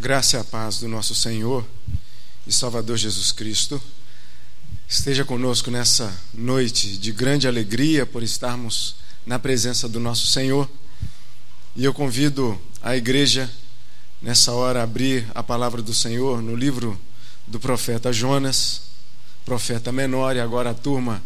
[0.00, 1.62] Graça e a paz do nosso Senhor
[2.46, 3.78] e Salvador Jesus Cristo
[4.88, 10.66] esteja conosco nessa noite de grande alegria por estarmos na presença do nosso Senhor.
[11.76, 13.50] E eu convido a igreja
[14.22, 16.98] nessa hora a abrir a palavra do Senhor no livro
[17.46, 18.80] do profeta Jonas,
[19.44, 21.22] profeta menor, e agora a turma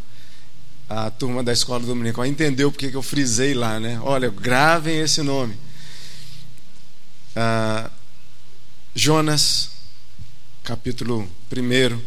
[0.89, 4.01] a turma da escola dominical entendeu porque que eu frisei lá, né?
[4.03, 5.57] Olha, gravem esse nome.
[7.37, 7.89] Ah,
[8.97, 9.73] Jonas,
[10.63, 12.01] capítulo 1.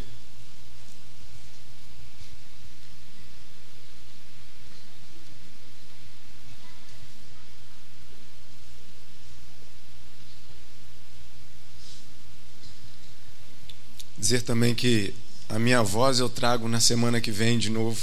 [14.16, 15.14] Dizer também que
[15.46, 18.00] a minha voz eu trago na semana que vem de novo,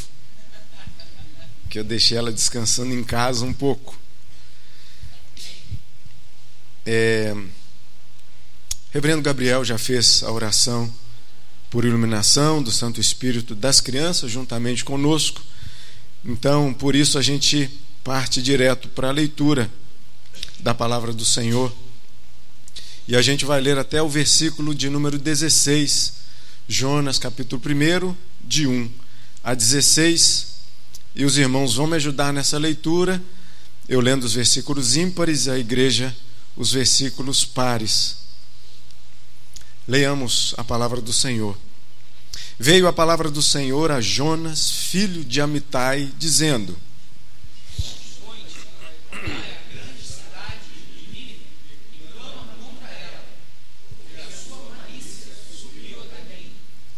[1.71, 3.99] que eu deixei ela descansando em casa um pouco.
[6.85, 7.35] É,
[8.95, 10.89] Reverendo Gabriel já fez a oração
[11.69, 15.41] por iluminação do Santo Espírito das crianças juntamente conosco.
[16.23, 17.69] Então, por isso a gente
[18.05, 19.69] parte direto para a leitura
[20.61, 21.75] da palavra do Senhor.
[23.05, 26.13] E a gente vai ler até o versículo de número 16,
[26.65, 28.15] Jonas, capítulo 1,
[28.45, 28.89] de 1
[29.43, 30.47] a 16.
[31.13, 33.21] E os irmãos vão me ajudar nessa leitura,
[33.89, 36.15] eu lendo os versículos ímpares e a igreja
[36.55, 38.23] os versículos pares.
[39.87, 41.55] Leiamos a palavra do Senhor.
[42.57, 46.75] Veio a palavra do Senhor a Jonas, filho de Amitai, dizendo: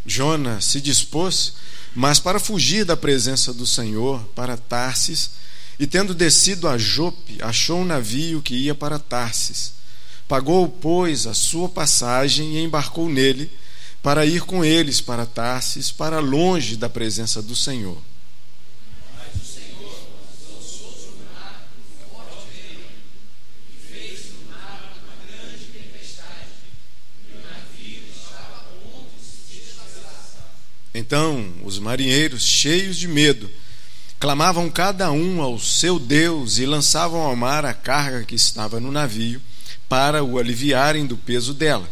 [0.06, 1.56] Jonas se dispôs,
[1.94, 5.32] mas para fugir da presença do Senhor, para Tarsis,
[5.78, 9.77] e tendo descido a Jope, achou um navio que ia para Tarsis
[10.28, 13.50] Pagou, pois, a sua passagem e embarcou nele
[14.04, 17.98] para ir com eles para Tarsis, para longe da presença do Senhor.
[30.94, 33.50] Então os marinheiros, cheios de medo,
[34.20, 38.92] clamavam cada um ao seu Deus e lançavam ao mar a carga que estava no
[38.92, 39.40] navio
[39.88, 41.90] para o aliviarem do peso dela.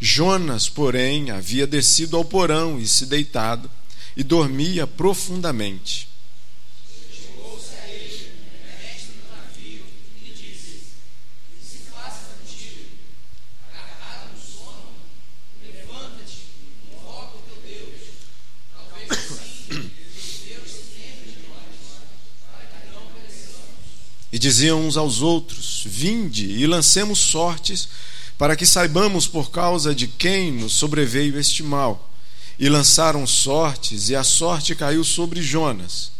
[0.00, 3.70] Jonas, porém, havia descido ao porão e se deitado,
[4.16, 6.10] e dormia profundamente.
[24.29, 27.88] E diziam uns aos outros: Vinde e lancemos sortes,
[28.38, 32.10] para que saibamos por causa de quem nos sobreveio este mal.
[32.58, 36.12] E lançaram sortes, e a sorte caiu sobre Jonas.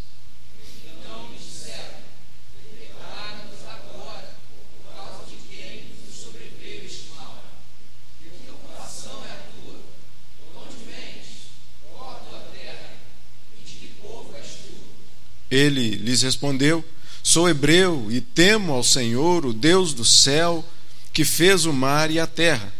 [15.50, 16.84] Ele lhes respondeu:
[17.30, 20.68] Sou hebreu e temo ao Senhor, o Deus do céu,
[21.12, 22.72] que fez o mar e a terra.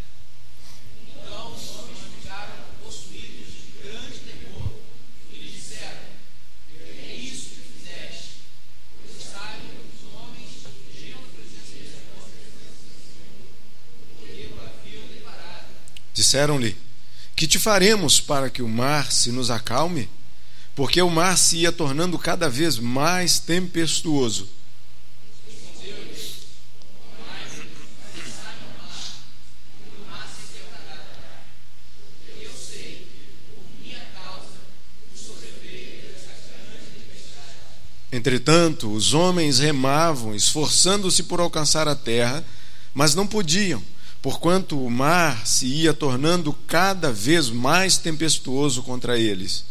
[1.06, 4.72] Então os homens ficaram possuídos de grande temor
[5.32, 6.02] e lhe disseram:
[6.74, 8.38] É isso que fizeste.
[8.98, 11.94] Pois sabem os homens fugiram da presença de
[14.18, 15.66] porque o haviam declarado.
[16.12, 16.76] Disseram-lhe:
[17.36, 20.10] Que te faremos para que o mar se nos acalme?
[20.80, 24.48] Porque o mar se ia tornando cada vez mais tempestuoso.
[38.10, 42.42] Entretanto, os homens remavam, esforçando-se por alcançar a terra,
[42.94, 43.82] mas não podiam,
[44.22, 49.68] porquanto o mar se ia tornando cada vez mais tempestuoso contra eles.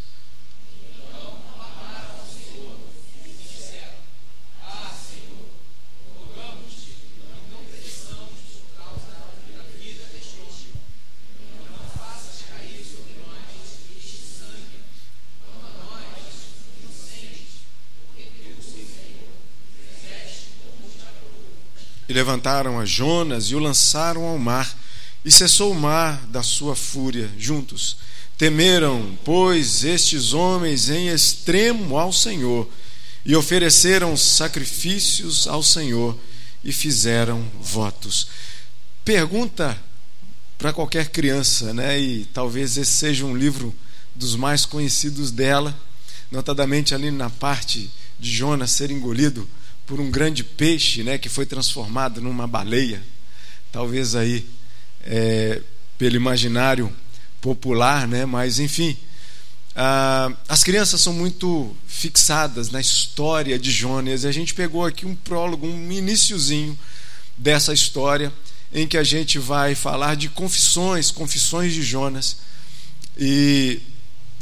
[22.10, 24.76] E levantaram a Jonas e o lançaram ao mar,
[25.24, 27.98] e cessou o mar da sua fúria juntos.
[28.36, 32.68] Temeram, pois, estes homens em extremo ao Senhor,
[33.24, 36.18] e ofereceram sacrifícios ao Senhor,
[36.64, 38.28] e fizeram votos.
[39.06, 39.80] Pergunta
[40.58, 42.00] para qualquer criança, né?
[42.00, 43.74] E talvez esse seja um livro
[44.16, 45.80] dos mais conhecidos dela,
[46.32, 47.90] notadamente ali na parte
[48.20, 49.48] de Jonas ser engolido
[49.90, 51.18] por um grande peixe, né?
[51.18, 53.02] Que foi transformado numa baleia.
[53.72, 54.46] Talvez aí
[55.04, 55.64] é,
[55.98, 56.96] pelo imaginário
[57.42, 58.24] popular, né?
[58.24, 58.96] Mas enfim,
[59.76, 64.24] ah, as crianças são muito fixadas na história de Jonas.
[64.24, 66.78] E a gente pegou aqui um prólogo, um iníciozinho
[67.36, 68.32] dessa história
[68.72, 72.38] em que a gente vai falar de confissões, confissões de Jonas.
[73.18, 73.82] E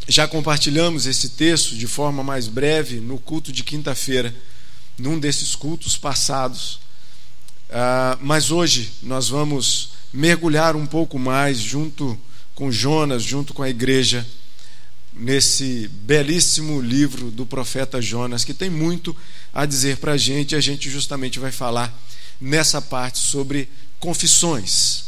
[0.09, 4.35] já compartilhamos esse texto de forma mais breve no culto de quinta-feira,
[4.97, 6.79] num desses cultos passados.
[7.69, 12.17] Uh, mas hoje nós vamos mergulhar um pouco mais junto
[12.55, 14.25] com Jonas, junto com a igreja,
[15.13, 19.15] nesse belíssimo livro do profeta Jonas, que tem muito
[19.53, 21.93] a dizer para a gente, e a gente justamente vai falar
[22.39, 25.03] nessa parte sobre confissões.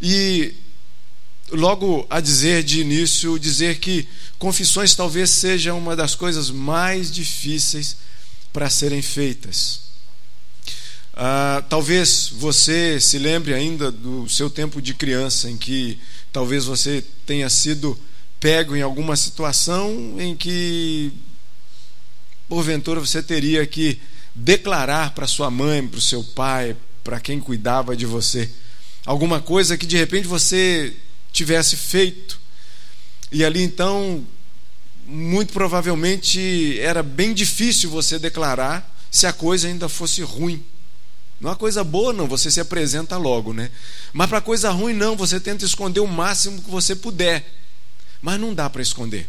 [0.00, 0.54] E
[1.50, 4.08] logo a dizer de início, dizer que
[4.38, 7.96] confissões talvez seja uma das coisas mais difíceis
[8.56, 9.80] para serem feitas.
[11.12, 15.98] Ah, talvez você se lembre ainda do seu tempo de criança, em que
[16.32, 17.98] talvez você tenha sido
[18.40, 21.12] pego em alguma situação em que,
[22.48, 24.00] porventura, você teria que
[24.34, 26.74] declarar para sua mãe, para o seu pai,
[27.04, 28.50] para quem cuidava de você,
[29.04, 30.96] alguma coisa que de repente você
[31.30, 32.40] tivesse feito.
[33.30, 34.26] E ali então,
[35.06, 40.62] muito provavelmente era bem difícil você declarar se a coisa ainda fosse ruim.
[41.40, 43.70] Não é coisa boa, não, você se apresenta logo, né?
[44.12, 47.44] Mas para coisa ruim, não, você tenta esconder o máximo que você puder.
[48.22, 49.28] Mas não dá para esconder.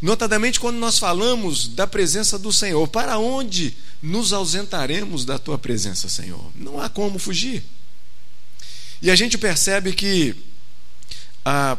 [0.00, 6.08] Notadamente quando nós falamos da presença do Senhor, para onde nos ausentaremos da tua presença,
[6.08, 6.52] Senhor?
[6.54, 7.64] Não há como fugir.
[9.00, 10.36] E a gente percebe que
[11.44, 11.78] há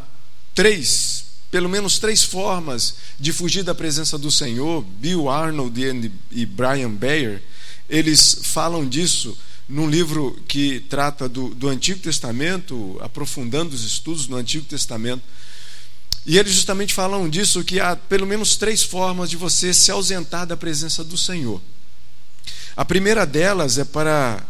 [0.56, 4.84] três, pelo menos três formas de fugir da presença do Senhor.
[5.00, 7.42] Bill Arnold e Brian Bayer,
[7.90, 9.38] eles falam disso
[9.68, 15.24] num livro que trata do, do Antigo Testamento, aprofundando os estudos no Antigo Testamento.
[16.26, 20.46] E eles justamente falam disso, que há pelo menos três formas de você se ausentar
[20.46, 21.62] da presença do Senhor.
[22.76, 24.44] A primeira delas é para.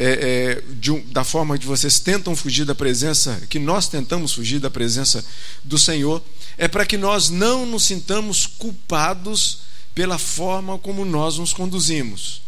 [0.00, 4.60] É, é, um, da forma que vocês tentam fugir da presença, que nós tentamos fugir
[4.60, 5.24] da presença
[5.64, 6.22] do Senhor,
[6.56, 9.60] é para que nós não nos sintamos culpados
[9.94, 12.42] pela forma como nós nos conduzimos.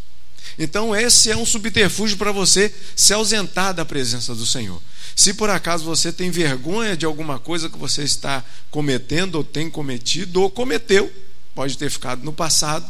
[0.58, 4.80] Então, esse é um subterfúgio para você se ausentar da presença do Senhor.
[5.16, 9.68] Se por acaso você tem vergonha de alguma coisa que você está cometendo, ou tem
[9.70, 11.12] cometido, ou cometeu,
[11.54, 12.88] pode ter ficado no passado,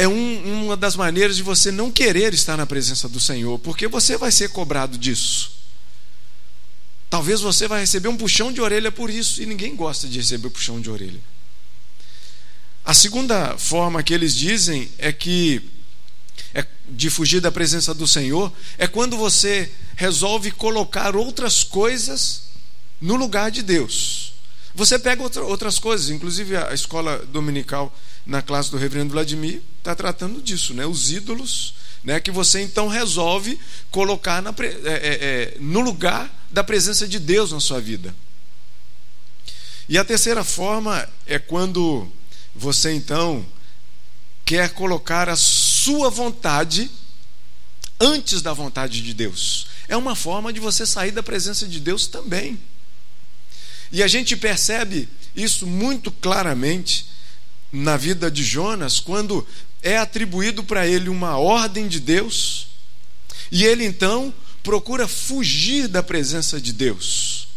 [0.00, 3.86] é um, uma das maneiras de você não querer estar na presença do Senhor, porque
[3.86, 5.52] você vai ser cobrado disso.
[7.10, 10.48] Talvez você vai receber um puxão de orelha por isso, e ninguém gosta de receber
[10.48, 11.20] puxão de orelha.
[12.82, 15.60] A segunda forma que eles dizem é que
[16.54, 22.44] é de fugir da presença do Senhor é quando você resolve colocar outras coisas
[22.98, 24.19] no lugar de Deus.
[24.74, 27.94] Você pega outra, outras coisas, inclusive a escola dominical
[28.24, 30.86] na classe do reverendo Vladimir está tratando disso, né?
[30.86, 31.74] Os ídolos,
[32.04, 32.20] né?
[32.20, 33.58] Que você então resolve
[33.90, 38.14] colocar na, é, é, é, no lugar da presença de Deus na sua vida.
[39.88, 42.10] E a terceira forma é quando
[42.54, 43.44] você então
[44.44, 46.90] quer colocar a sua vontade
[47.98, 52.06] antes da vontade de Deus é uma forma de você sair da presença de Deus
[52.06, 52.58] também.
[53.92, 57.06] E a gente percebe isso muito claramente
[57.72, 59.46] na vida de Jonas, quando
[59.82, 62.68] é atribuído para ele uma ordem de Deus,
[63.50, 64.32] e ele então
[64.62, 67.48] procura fugir da presença de Deus.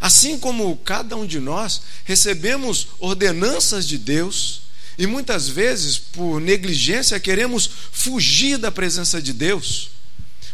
[0.00, 4.62] Assim como cada um de nós recebemos ordenanças de Deus,
[4.98, 9.92] e muitas vezes, por negligência, queremos fugir da presença de Deus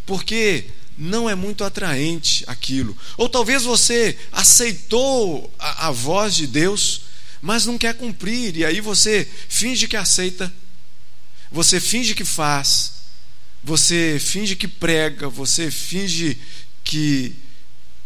[0.08, 0.64] porque
[0.98, 2.96] não é muito atraente aquilo.
[3.16, 7.02] Ou talvez você aceitou a, a, voz de Deus,
[7.40, 10.52] mas não quer cumprir, e aí você finge que aceita,
[11.52, 12.94] você finge que faz,
[13.62, 16.36] você finge que prega, você finge
[16.82, 17.32] que,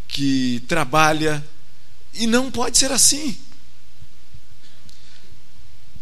[0.06, 1.42] que trabalha,
[2.12, 3.38] e não pode ser assim.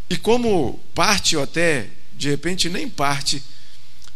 [0.09, 3.41] E como parte, ou até de repente nem parte,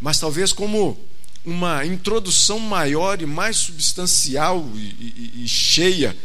[0.01, 0.99] mas talvez como
[1.45, 6.17] uma introdução maior e mais substancial e, e, e cheia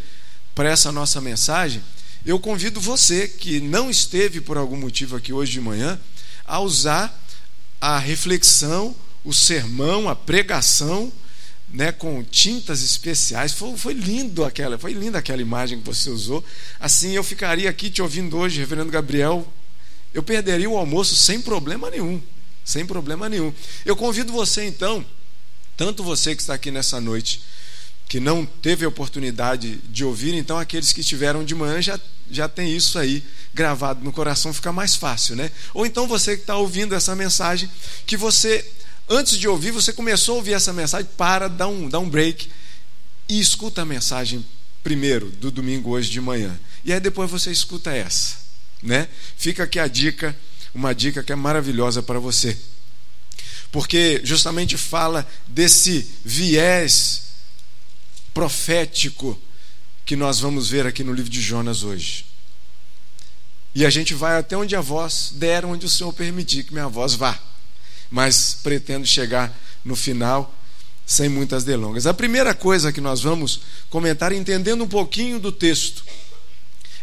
[0.55, 1.81] para essa nossa mensagem,
[2.25, 5.99] eu convido você que não esteve por algum motivo aqui hoje de manhã
[6.45, 7.17] a usar
[7.79, 11.11] a reflexão, o sermão, a pregação
[11.71, 13.53] né, com tintas especiais.
[13.53, 16.43] Foi, foi lindo aquela, foi linda aquela imagem que você usou.
[16.79, 19.47] Assim eu ficaria aqui te ouvindo hoje, Reverendo Gabriel.
[20.13, 22.21] Eu perderia o almoço sem problema nenhum,
[22.69, 23.53] sem problema nenhum.
[23.85, 25.05] Eu convido você então,
[25.75, 27.41] tanto você que está aqui nessa noite,
[28.07, 31.99] que não teve oportunidade de ouvir, então aqueles que estiveram de manhã já,
[32.29, 33.23] já tem isso aí
[33.53, 35.51] gravado no coração, fica mais fácil, né?
[35.73, 37.69] Ou então você que está ouvindo essa mensagem,
[38.05, 38.65] que você
[39.11, 42.47] Antes de ouvir, você começou a ouvir essa mensagem, para, dá um, dá um break
[43.27, 44.45] e escuta a mensagem
[44.83, 46.57] primeiro, do domingo hoje de manhã.
[46.85, 48.38] E aí depois você escuta essa.
[48.83, 49.07] Né?
[49.35, 50.38] Fica aqui a dica,
[50.73, 52.57] uma dica que é maravilhosa para você.
[53.71, 57.23] Porque justamente fala desse viés
[58.33, 59.39] profético
[60.05, 62.25] que nós vamos ver aqui no livro de Jonas hoje.
[63.75, 66.88] E a gente vai até onde a voz der, onde o Senhor permitir que minha
[66.88, 67.39] voz vá
[68.09, 70.55] mas pretendo chegar no final
[71.05, 72.05] sem muitas delongas.
[72.05, 76.03] A primeira coisa que nós vamos comentar, entendendo um pouquinho do texto,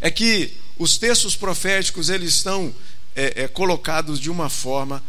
[0.00, 2.75] é que os textos proféticos eles estão
[3.16, 5.02] é, é, colocados de uma forma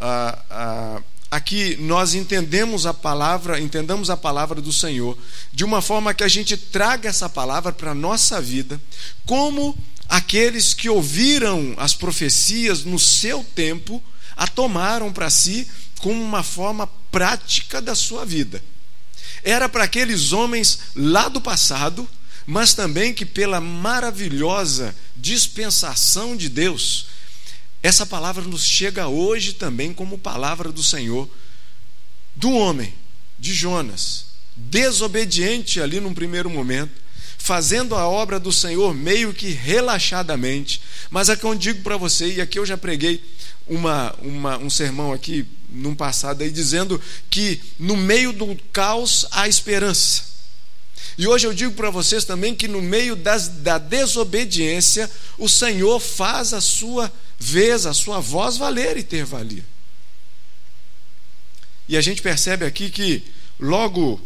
[0.00, 5.18] ah, ah, aqui nós entendemos a palavra, entendamos a palavra do Senhor
[5.52, 8.80] de uma forma que a gente traga essa palavra para a nossa vida,
[9.26, 9.76] como
[10.08, 14.02] aqueles que ouviram as profecias no seu tempo
[14.36, 18.62] a tomaram para si como uma forma prática da sua vida.
[19.44, 22.08] Era para aqueles homens lá do passado,
[22.46, 27.09] mas também que, pela maravilhosa dispensação de Deus,
[27.82, 31.28] essa palavra nos chega hoje também como palavra do Senhor,
[32.36, 32.92] do homem,
[33.38, 36.92] de Jonas, desobediente ali num primeiro momento,
[37.38, 40.82] fazendo a obra do Senhor meio que relaxadamente.
[41.10, 43.22] Mas é que eu digo para você, e aqui eu já preguei
[43.66, 49.48] uma, uma, um sermão aqui num passado aí dizendo que no meio do caos há
[49.48, 50.29] esperança.
[51.20, 56.00] E hoje eu digo para vocês também que no meio das, da desobediência, o Senhor
[56.00, 59.62] faz a sua vez, a sua voz valer e ter valia.
[61.86, 63.22] E a gente percebe aqui que,
[63.58, 64.18] logo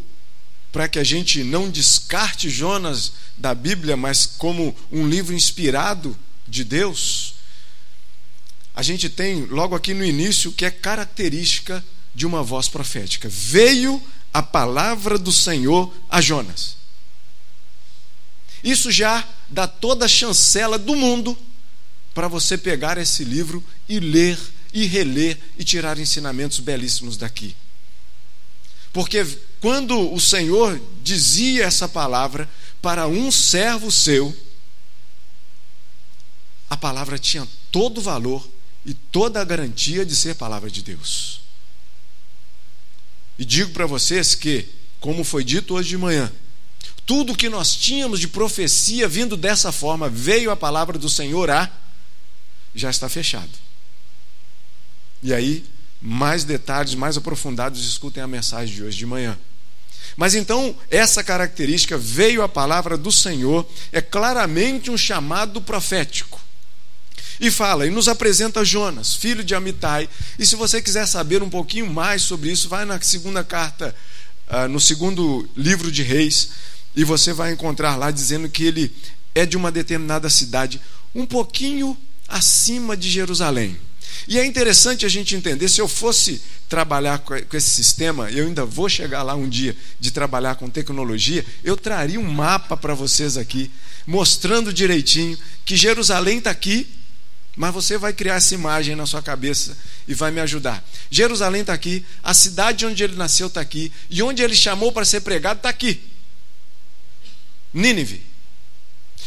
[0.71, 6.63] para que a gente não descarte Jonas da Bíblia, mas como um livro inspirado de
[6.63, 7.35] Deus,
[8.73, 11.85] a gente tem logo aqui no início que é característica
[12.15, 13.29] de uma voz profética.
[13.29, 14.01] Veio
[14.33, 16.84] a palavra do Senhor a Jonas.
[18.65, 21.39] Isso já dá toda a chancela do mundo
[22.15, 24.39] para você pegar esse livro e ler
[24.73, 27.55] e reler e tirar ensinamentos belíssimos daqui.
[28.91, 29.25] Porque
[29.61, 32.49] quando o Senhor dizia essa palavra
[32.81, 34.35] para um servo seu,
[36.71, 38.49] a palavra tinha todo o valor
[38.87, 41.41] e toda a garantia de ser palavra de Deus.
[43.39, 44.69] E digo para vocês que,
[45.01, 46.33] como foi dito hoje de manhã,
[47.07, 51.71] tudo que nós tínhamos de profecia vindo dessa forma, veio a palavra do Senhor a,
[52.75, 53.51] já está fechado.
[55.23, 55.65] E aí,
[56.01, 59.39] mais detalhes, mais aprofundados, escutem a mensagem de hoje de manhã.
[60.17, 66.41] Mas então, essa característica, veio a palavra do Senhor, é claramente um chamado profético.
[67.41, 70.09] E fala, e nos apresenta Jonas, filho de Amitai.
[70.39, 73.95] E se você quiser saber um pouquinho mais sobre isso, vai na segunda carta,
[74.49, 76.51] uh, no segundo livro de Reis,
[76.97, 78.95] e você vai encontrar lá dizendo que ele
[79.35, 80.81] é de uma determinada cidade,
[81.15, 81.97] um pouquinho
[82.29, 83.77] acima de Jerusalém.
[84.29, 88.65] E é interessante a gente entender, se eu fosse trabalhar com esse sistema, eu ainda
[88.65, 93.37] vou chegar lá um dia de trabalhar com tecnologia, eu traria um mapa para vocês
[93.37, 93.71] aqui,
[94.07, 96.87] mostrando direitinho que Jerusalém está aqui
[97.57, 99.77] mas você vai criar essa imagem na sua cabeça
[100.09, 100.85] e vai me ajudar.
[101.11, 105.05] Jerusalém está aqui, a cidade onde ele nasceu está aqui, e onde ele chamou para
[105.05, 106.01] ser pregado está aqui.
[107.75, 108.23] Nínive.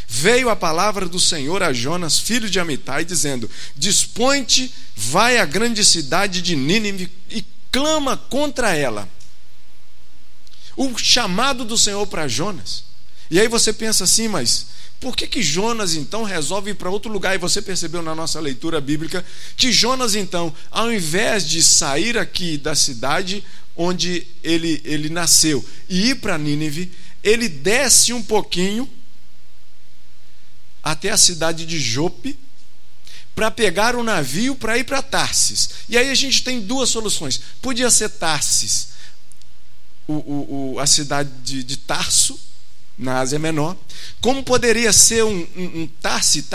[0.08, 5.84] Veio a palavra do Senhor a Jonas, filho de Amitai, dizendo: Dispõe-te, vai à grande
[5.84, 9.08] cidade de Nínive e clama contra ela.
[10.78, 12.86] O chamado do Senhor para Jonas.
[13.30, 14.68] E aí você pensa assim, mas
[15.00, 17.36] por que, que Jonas então resolve ir para outro lugar?
[17.36, 19.24] E você percebeu na nossa leitura bíblica
[19.56, 23.44] que Jonas então, ao invés de sair aqui da cidade
[23.76, 26.92] onde ele, ele nasceu e ir para Nínive,
[27.28, 28.90] ele desce um pouquinho
[30.82, 32.40] até a cidade de Jope
[33.36, 35.70] para pegar o um navio para ir para Tarsis.
[35.90, 37.42] E aí a gente tem duas soluções.
[37.62, 38.90] Podia ser Tarsis,
[40.08, 42.40] o, o, o a cidade de, de Tarso,
[42.98, 43.76] na Ásia Menor,
[44.22, 46.46] como poderia ser um, um, um Tarsi,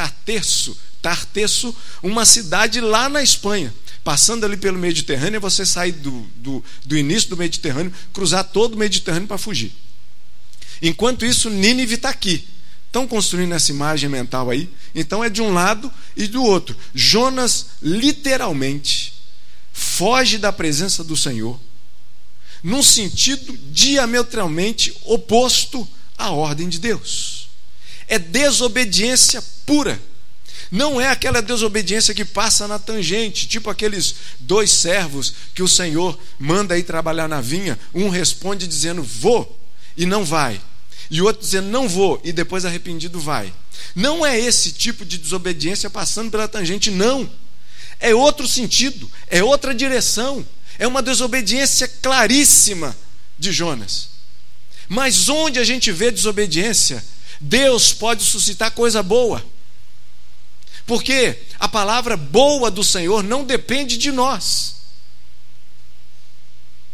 [2.02, 3.72] uma cidade lá na Espanha.
[4.02, 8.78] Passando ali pelo Mediterrâneo, você sair do, do, do início do Mediterrâneo, cruzar todo o
[8.78, 9.72] Mediterrâneo para fugir.
[10.82, 12.44] Enquanto isso, Nínive está aqui.
[12.88, 14.68] Estão construindo essa imagem mental aí?
[14.94, 16.76] Então é de um lado e do outro.
[16.92, 19.14] Jonas, literalmente,
[19.72, 21.58] foge da presença do Senhor,
[22.62, 27.48] num sentido diametralmente oposto à ordem de Deus.
[28.08, 29.98] É desobediência pura.
[30.70, 36.18] Não é aquela desobediência que passa na tangente, tipo aqueles dois servos que o Senhor
[36.38, 37.78] manda ir trabalhar na vinha.
[37.94, 39.58] Um responde dizendo vou
[39.96, 40.60] e não vai
[41.12, 43.52] e o outro dizendo não vou e depois arrependido vai.
[43.94, 47.30] Não é esse tipo de desobediência passando pela tangente, não.
[48.00, 50.44] É outro sentido, é outra direção.
[50.78, 52.96] É uma desobediência claríssima
[53.38, 54.08] de Jonas.
[54.88, 57.04] Mas onde a gente vê desobediência,
[57.38, 59.44] Deus pode suscitar coisa boa.
[60.86, 64.76] Porque a palavra boa do Senhor não depende de nós.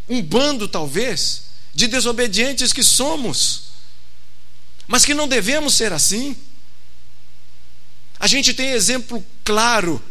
[0.09, 3.68] Um bando, talvez, de desobedientes que somos
[4.89, 6.35] mas que não devemos ser assim.
[8.19, 10.03] A gente tem exemplo claro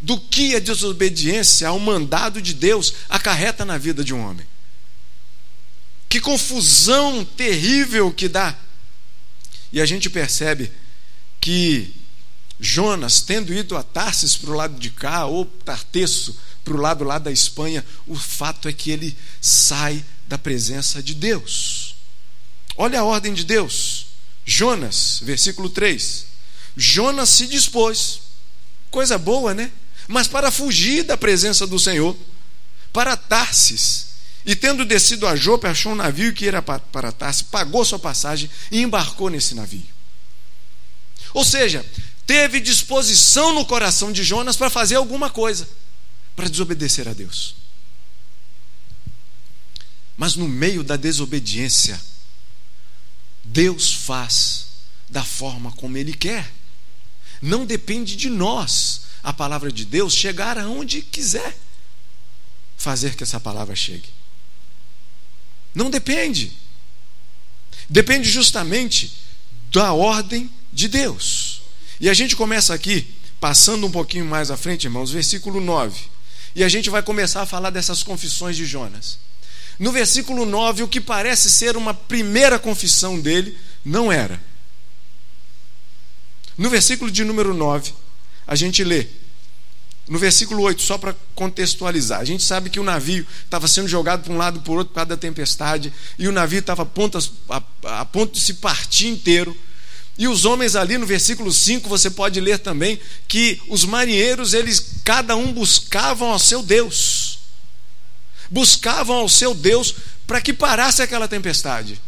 [0.00, 4.46] do que a desobediência ao mandado de Deus acarreta na vida de um homem.
[6.08, 8.54] Que confusão terrível que dá.
[9.72, 10.70] E a gente percebe
[11.40, 11.92] que
[12.60, 17.04] Jonas, tendo ido a Tarsis para o lado de cá, ou Tartesso para o lado
[17.04, 21.94] lá da Espanha, o fato é que ele sai da presença de Deus.
[22.76, 23.95] Olha a ordem de Deus.
[24.46, 26.26] Jonas, versículo 3.
[26.76, 28.20] Jonas se dispôs,
[28.90, 29.72] coisa boa, né?
[30.06, 32.16] Mas para fugir da presença do Senhor,
[32.92, 34.06] para Tarsis.
[34.44, 38.48] E tendo descido a Jope, achou um navio que era para Tarsis, pagou sua passagem
[38.70, 39.82] e embarcou nesse navio.
[41.34, 41.84] Ou seja,
[42.24, 45.68] teve disposição no coração de Jonas para fazer alguma coisa,
[46.36, 47.56] para desobedecer a Deus.
[50.16, 52.00] Mas no meio da desobediência,
[53.46, 54.66] Deus faz
[55.08, 56.52] da forma como Ele quer.
[57.40, 61.56] Não depende de nós, a palavra de Deus, chegar aonde quiser
[62.76, 64.08] fazer que essa palavra chegue.
[65.74, 66.52] Não depende.
[67.88, 69.12] Depende justamente
[69.70, 71.62] da ordem de Deus.
[72.00, 76.00] E a gente começa aqui, passando um pouquinho mais à frente, irmãos, versículo 9.
[76.54, 79.18] E a gente vai começar a falar dessas confissões de Jonas.
[79.78, 84.40] No versículo 9, o que parece ser uma primeira confissão dele, não era.
[86.56, 87.92] No versículo de número 9,
[88.46, 89.06] a gente lê.
[90.08, 94.22] No versículo 8, só para contextualizar, a gente sabe que o navio estava sendo jogado
[94.22, 96.82] para um lado e para o outro por causa da tempestade, e o navio estava
[96.84, 99.54] a a, a ponto de se partir inteiro.
[100.16, 104.94] E os homens ali no versículo 5, você pode ler também que os marinheiros, eles
[105.04, 107.25] cada um buscavam ao seu Deus
[108.50, 109.94] buscavam ao seu Deus
[110.26, 112.00] para que parasse aquela tempestade.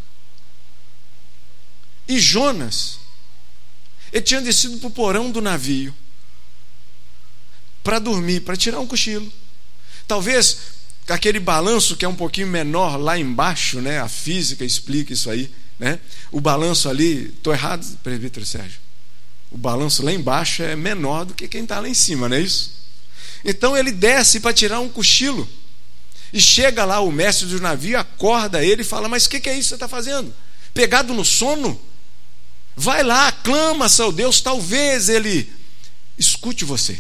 [2.07, 2.99] E Jonas,
[4.13, 5.95] ele tinha descido para o porão do navio
[7.83, 9.33] para dormir, para tirar um cochilo.
[10.07, 10.59] Talvez
[11.09, 13.99] aquele balanço que é um pouquinho menor lá embaixo, né?
[13.99, 15.99] A física explica isso aí, né?
[16.31, 18.79] O balanço ali, estou errado, presbítero Sérgio.
[19.51, 22.41] O balanço lá embaixo é menor do que quem está lá em cima, não é
[22.41, 22.73] isso?
[23.45, 25.49] Então ele desce para tirar um cochilo.
[26.33, 29.49] E chega lá o mestre do navio, acorda ele e fala: Mas o que, que,
[29.49, 30.35] é isso que você está fazendo?
[30.75, 31.81] Pegado no sono?
[32.77, 35.53] Vai lá, clama seu Deus, talvez ele
[36.17, 36.99] escute você.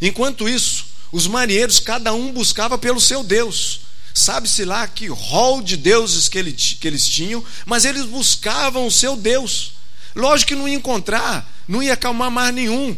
[0.00, 3.82] Enquanto isso, os marinheiros, cada um buscava pelo seu Deus.
[4.14, 8.90] Sabe-se lá que rol de deuses que, ele, que eles tinham, mas eles buscavam o
[8.90, 9.74] seu Deus.
[10.14, 12.96] Lógico que não ia encontrar, não ia acalmar mais nenhum.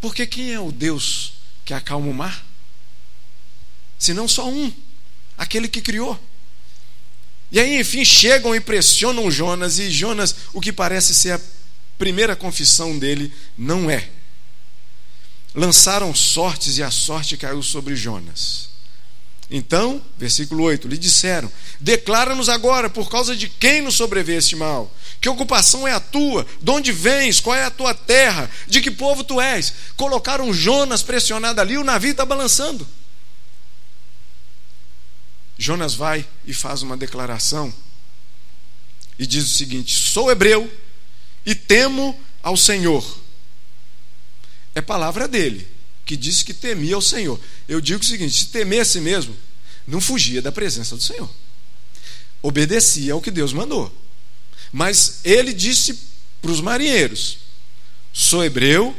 [0.00, 1.39] Porque quem é o Deus
[1.70, 2.44] que acalma o mar?
[3.96, 4.72] Senão só um,
[5.38, 6.18] aquele que criou.
[7.52, 11.40] E aí, enfim, chegam e pressionam Jonas, e Jonas, o que parece ser a
[11.96, 14.10] primeira confissão dele, não é.
[15.54, 18.69] Lançaram sortes e a sorte caiu sobre Jonas.
[19.50, 24.94] Então, versículo 8: lhe disseram: Declara-nos agora por causa de quem nos sobreveio este mal.
[25.20, 26.46] Que ocupação é a tua?
[26.62, 27.40] De onde vens?
[27.40, 28.48] Qual é a tua terra?
[28.66, 29.74] De que povo tu és?
[29.96, 32.86] Colocaram Jonas pressionado ali, o navio está balançando.
[35.58, 37.74] Jonas vai e faz uma declaração
[39.18, 40.72] e diz o seguinte: Sou hebreu
[41.44, 43.18] e temo ao Senhor.
[44.74, 45.79] É palavra dele
[46.10, 47.38] que disse que temia ao Senhor.
[47.68, 49.36] Eu digo o seguinte: se temesse mesmo,
[49.86, 51.30] não fugia da presença do Senhor.
[52.42, 53.96] Obedecia ao que Deus mandou.
[54.72, 55.96] Mas ele disse
[56.42, 57.38] para os marinheiros:
[58.12, 58.96] sou hebreu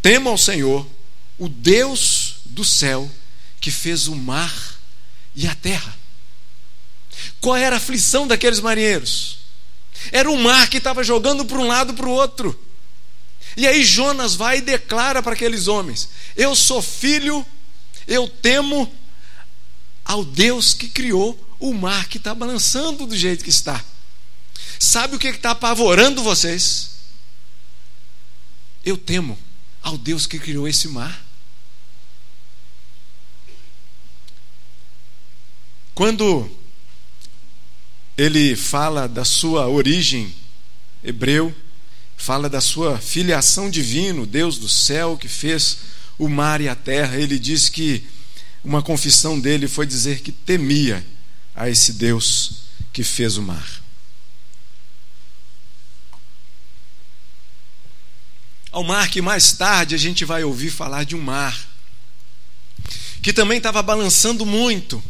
[0.00, 0.86] temo ao Senhor,
[1.36, 3.10] o Deus do céu,
[3.60, 4.78] que fez o mar
[5.34, 5.98] e a terra.
[7.40, 9.38] Qual era a aflição daqueles marinheiros?
[10.12, 12.65] Era o mar que estava jogando para um lado para o outro.
[13.56, 17.44] E aí Jonas vai e declara para aqueles homens: Eu sou filho,
[18.06, 18.92] eu temo
[20.04, 23.82] ao Deus que criou o mar que está balançando do jeito que está.
[24.78, 26.90] Sabe o que está apavorando vocês?
[28.84, 29.38] Eu temo
[29.82, 31.24] ao Deus que criou esse mar.
[35.94, 36.48] Quando
[38.18, 40.34] ele fala da sua origem
[41.02, 41.54] hebreu,
[42.16, 45.78] fala da sua filiação divino, Deus do céu que fez
[46.18, 48.06] o mar e a terra, ele diz que
[48.64, 51.06] uma confissão dele foi dizer que temia
[51.54, 53.82] a esse Deus que fez o mar.
[58.72, 61.66] Ao mar que mais tarde a gente vai ouvir falar de um mar
[63.22, 65.02] que também estava balançando muito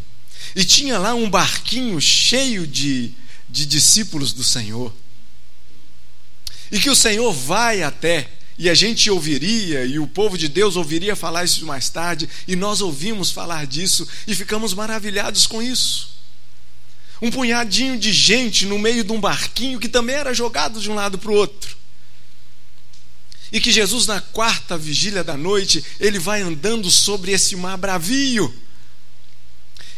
[0.54, 3.12] e tinha lá um barquinho cheio de,
[3.48, 4.94] de discípulos do Senhor.
[6.70, 10.76] E que o Senhor vai até, e a gente ouviria, e o povo de Deus
[10.76, 16.16] ouviria falar isso mais tarde, e nós ouvimos falar disso e ficamos maravilhados com isso.
[17.20, 20.94] Um punhadinho de gente no meio de um barquinho que também era jogado de um
[20.94, 21.76] lado para o outro.
[23.52, 28.52] E que Jesus, na quarta vigília da noite, ele vai andando sobre esse mar bravio.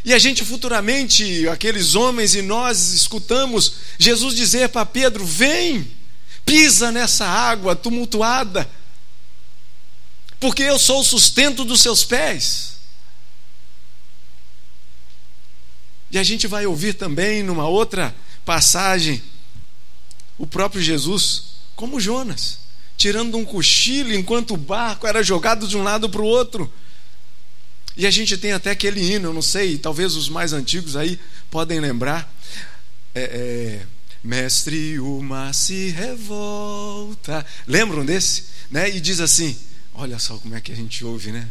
[0.04, 5.90] E a gente futuramente, aqueles homens e nós, escutamos Jesus dizer para Pedro: Vem,
[6.48, 8.68] pisa nessa água tumultuada,
[10.40, 12.78] porque eu sou o sustento dos seus pés.
[16.10, 19.22] E a gente vai ouvir também, numa outra passagem,
[20.38, 21.44] o próprio Jesus,
[21.76, 22.66] como Jonas
[22.98, 26.70] tirando um cochilo enquanto o barco era jogado de um lado para o outro.
[27.96, 31.18] E a gente tem até aquele hino, eu não sei, talvez os mais antigos aí
[31.48, 32.28] podem lembrar.
[33.14, 33.86] É, é,
[34.22, 37.44] Mestre, o mar se revolta.
[37.66, 38.44] Lembram desse?
[38.70, 38.88] Né?
[38.94, 39.56] E diz assim:
[39.94, 41.48] olha só como é que a gente ouve, né?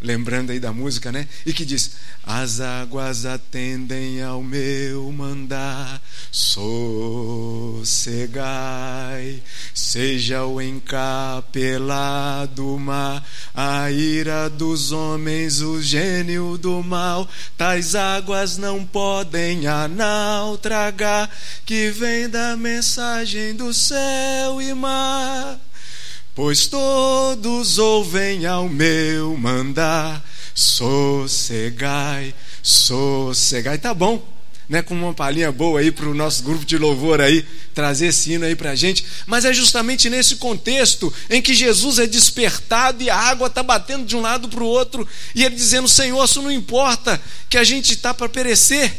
[0.00, 1.26] Lembrando aí da música, né?
[1.44, 6.72] E que diz: As águas atendem ao meu mandar, sossegai,
[9.74, 11.98] seja o encapelado
[12.78, 19.62] mar, a ira dos homens, o gênio do mal, tais águas não podem
[20.62, 21.30] tragar,
[21.64, 25.58] que vem da mensagem do céu e mar
[26.38, 30.24] pois todos ouvem ao meu mandar.
[30.54, 33.76] Sossegai, sossegai.
[33.76, 34.24] Tá bom,
[34.68, 34.80] né?
[34.80, 38.44] Com uma palhinha boa aí para o nosso grupo de louvor aí, trazer esse hino
[38.44, 39.04] aí para a gente.
[39.26, 44.06] Mas é justamente nesse contexto em que Jesus é despertado e a água está batendo
[44.06, 47.20] de um lado para o outro, e ele dizendo: Senhor, isso não importa,
[47.50, 48.94] que a gente está para perecer.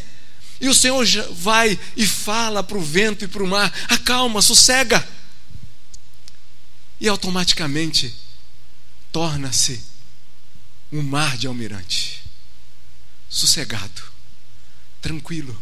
[0.60, 5.08] E o Senhor vai e fala para o vento e para o mar: acalma, sossega
[7.00, 8.14] e automaticamente
[9.12, 9.82] torna-se
[10.92, 12.24] um mar de almirante,
[13.30, 14.02] sossegado,
[15.02, 15.60] tranquilo,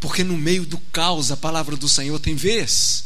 [0.00, 3.04] porque no meio do caos a palavra do Senhor tem vez,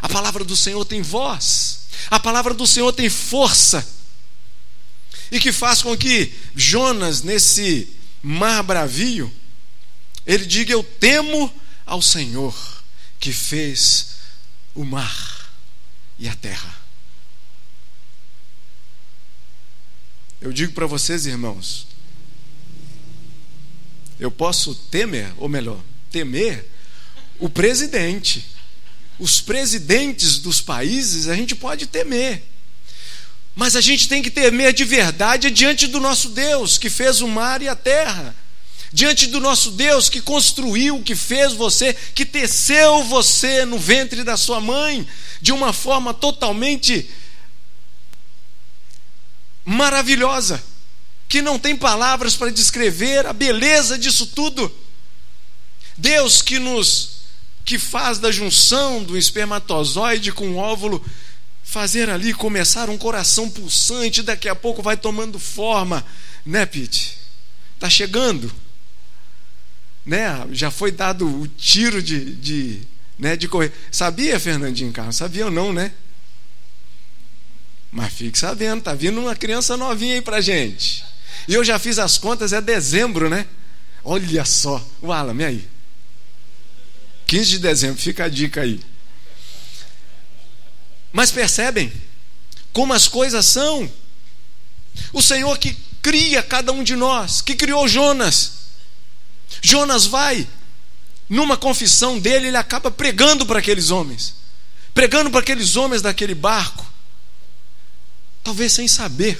[0.00, 3.86] a palavra do Senhor tem voz, a palavra do Senhor tem força,
[5.30, 7.88] e que faz com que Jonas, nesse
[8.22, 9.32] mar bravio,
[10.26, 11.52] ele diga: Eu temo
[11.86, 12.54] ao Senhor
[13.18, 14.08] que fez
[14.74, 15.31] o mar
[16.18, 16.76] e a terra.
[20.40, 21.86] Eu digo para vocês, irmãos,
[24.18, 26.68] eu posso temer, ou melhor, temer
[27.38, 28.44] o presidente.
[29.18, 32.42] Os presidentes dos países a gente pode temer.
[33.54, 37.28] Mas a gente tem que temer de verdade diante do nosso Deus, que fez o
[37.28, 38.34] mar e a terra.
[38.92, 44.36] Diante do nosso Deus que construiu, que fez você, que teceu você no ventre da
[44.36, 45.06] sua mãe,
[45.40, 47.08] de uma forma totalmente
[49.64, 50.62] maravilhosa,
[51.26, 54.70] que não tem palavras para descrever a beleza disso tudo.
[55.96, 57.22] Deus que nos
[57.64, 61.02] que faz da junção do espermatozoide com o óvulo
[61.62, 66.04] fazer ali começar um coração pulsante, daqui a pouco vai tomando forma,
[66.44, 67.16] né, Pete?
[67.78, 68.52] Tá chegando,
[70.04, 70.46] né?
[70.52, 72.82] Já foi dado o tiro de, de
[73.18, 73.72] né, de correr.
[73.90, 75.16] Sabia, Fernandinho Carlos?
[75.16, 75.92] Sabia ou não, né?
[77.90, 81.04] Mas fique sabendo, tá vindo uma criança novinha aí pra gente.
[81.46, 83.46] E eu já fiz as contas, é dezembro, né?
[84.02, 85.68] Olha só, o Alan, me aí.
[87.26, 88.80] 15 de dezembro, fica a dica aí.
[91.12, 91.92] Mas percebem?
[92.72, 93.90] como as coisas são.
[95.12, 98.61] O Senhor que cria cada um de nós, que criou Jonas.
[99.60, 100.46] Jonas vai,
[101.28, 104.34] numa confissão dele, ele acaba pregando para aqueles homens,
[104.94, 106.86] pregando para aqueles homens daquele barco,
[108.42, 109.38] talvez sem saber,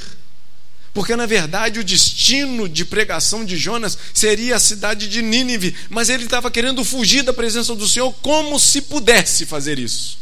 [0.95, 6.09] porque na verdade o destino de pregação de Jonas seria a cidade de Nínive, mas
[6.09, 10.19] ele estava querendo fugir da presença do Senhor como se pudesse fazer isso.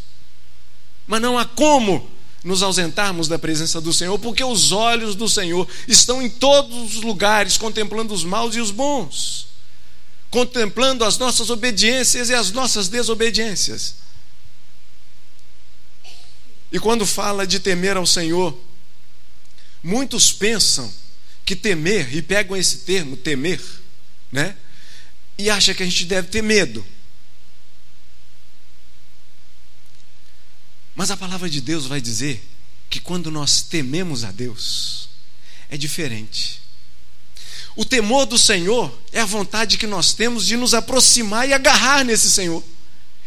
[1.06, 2.08] Mas não há como
[2.44, 7.02] nos ausentarmos da presença do Senhor, porque os olhos do Senhor estão em todos os
[7.02, 9.48] lugares, contemplando os maus e os bons,
[10.30, 13.96] contemplando as nossas obediências e as nossas desobediências.
[16.72, 18.56] E quando fala de temer ao Senhor,
[19.82, 20.92] muitos pensam
[21.44, 23.60] que temer, e pegam esse termo, temer,
[24.30, 24.56] né?
[25.36, 26.86] E acham que a gente deve ter medo.
[30.94, 32.46] Mas a palavra de Deus vai dizer
[32.88, 35.08] que quando nós tememos a Deus,
[35.68, 36.59] é diferente.
[37.80, 42.04] O temor do Senhor é a vontade que nós temos de nos aproximar e agarrar
[42.04, 42.62] nesse Senhor.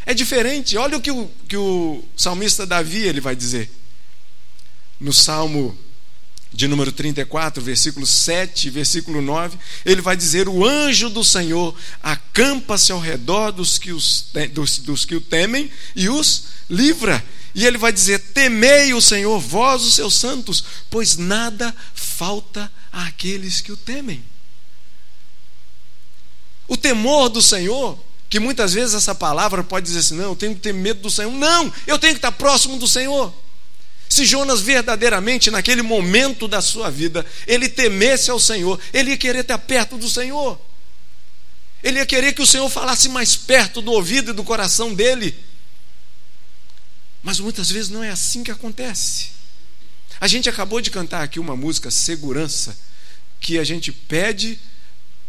[0.06, 0.78] É diferente.
[0.78, 3.68] Olha o que o, que o salmista Davi ele vai dizer.
[5.00, 5.76] No Salmo
[6.52, 12.92] de número 34, versículo 7, versículo 9, ele vai dizer: O anjo do Senhor acampa-se
[12.92, 17.26] ao redor dos que, os, dos, dos que o temem e os livra.
[17.56, 23.60] E ele vai dizer: Temei o Senhor, vós os seus santos, pois nada falta àqueles
[23.60, 24.24] que o temem.
[26.74, 30.56] O temor do Senhor, que muitas vezes essa palavra pode dizer assim: não, eu tenho
[30.56, 31.32] que ter medo do Senhor.
[31.32, 33.32] Não, eu tenho que estar próximo do Senhor.
[34.10, 39.42] Se Jonas verdadeiramente, naquele momento da sua vida, ele temesse ao Senhor, ele ia querer
[39.42, 40.60] estar perto do Senhor.
[41.84, 45.38] Ele ia querer que o Senhor falasse mais perto do ouvido e do coração dele.
[47.22, 49.30] Mas muitas vezes não é assim que acontece.
[50.20, 52.76] A gente acabou de cantar aqui uma música, Segurança,
[53.40, 54.60] que a gente pede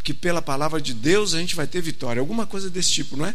[0.04, 2.20] que pela palavra de Deus a gente vai ter vitória.
[2.20, 3.34] Alguma coisa desse tipo, não é?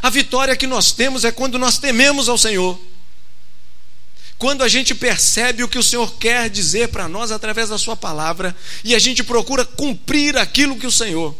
[0.00, 2.80] A vitória que nós temos é quando nós tememos ao Senhor.
[4.38, 7.96] Quando a gente percebe o que o Senhor quer dizer para nós através da Sua
[7.96, 11.36] palavra e a gente procura cumprir aquilo que o Senhor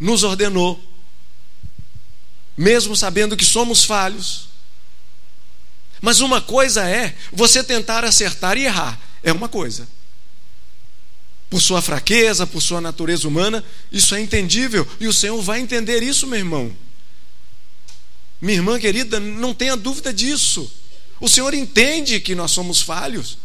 [0.00, 0.82] nos ordenou,
[2.56, 4.48] mesmo sabendo que somos falhos,
[6.00, 9.86] mas uma coisa é você tentar acertar e errar, é uma coisa.
[11.50, 16.00] Por sua fraqueza, por sua natureza humana, isso é entendível e o Senhor vai entender
[16.00, 16.72] isso, meu irmão.
[18.40, 20.72] Minha irmã querida, não tenha dúvida disso.
[21.20, 23.36] O Senhor entende que nós somos falhos,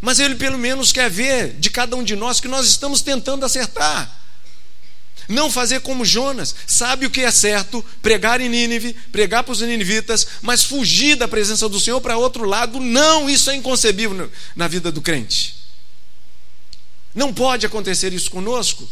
[0.00, 3.44] mas Ele pelo menos quer ver de cada um de nós que nós estamos tentando
[3.44, 4.18] acertar.
[5.28, 9.60] Não fazer como Jonas, sabe o que é certo, pregar em Nínive, pregar para os
[9.60, 14.66] ninivitas, mas fugir da presença do Senhor para outro lado, não, isso é inconcebível na
[14.66, 15.59] vida do crente.
[17.14, 18.88] Não pode acontecer isso conosco.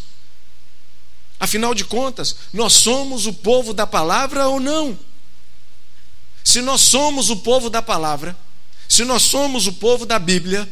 [1.40, 4.98] Afinal de contas, nós somos o povo da palavra ou não?
[6.42, 8.36] Se nós somos o povo da palavra,
[8.88, 10.68] se nós somos o povo da Bíblia,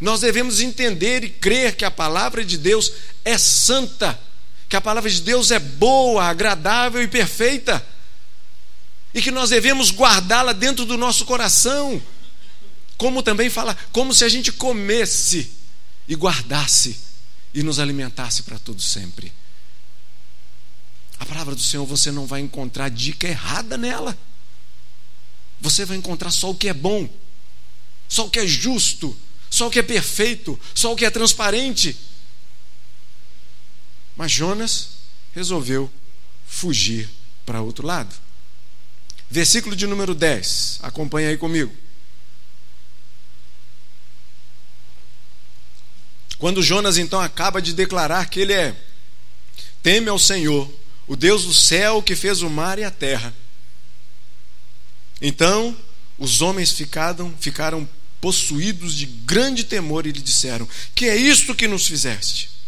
[0.00, 2.92] nós devemos entender e crer que a palavra de Deus
[3.24, 4.18] é santa
[4.68, 7.84] que a palavra de Deus é boa, agradável e perfeita,
[9.14, 12.00] e que nós devemos guardá-la dentro do nosso coração,
[12.98, 15.56] como também fala, como se a gente comesse
[16.08, 16.98] e guardasse
[17.52, 19.32] e nos alimentasse para todo sempre.
[21.18, 24.16] A palavra do Senhor você não vai encontrar dica errada nela.
[25.60, 27.08] Você vai encontrar só o que é bom,
[28.08, 29.16] só o que é justo,
[29.50, 31.96] só o que é perfeito, só o que é transparente.
[34.16, 34.90] Mas Jonas
[35.34, 35.90] resolveu
[36.46, 37.08] fugir
[37.44, 38.14] para outro lado.
[39.30, 41.74] Versículo de número 10, acompanha aí comigo.
[46.38, 48.74] Quando Jonas então acaba de declarar que ele é
[49.82, 50.70] teme ao Senhor,
[51.06, 53.34] o Deus do céu que fez o mar e a terra.
[55.20, 55.76] Então
[56.16, 57.88] os homens ficaram, ficaram
[58.20, 62.58] possuídos de grande temor e lhe disseram: Que é isto que nos fizeste?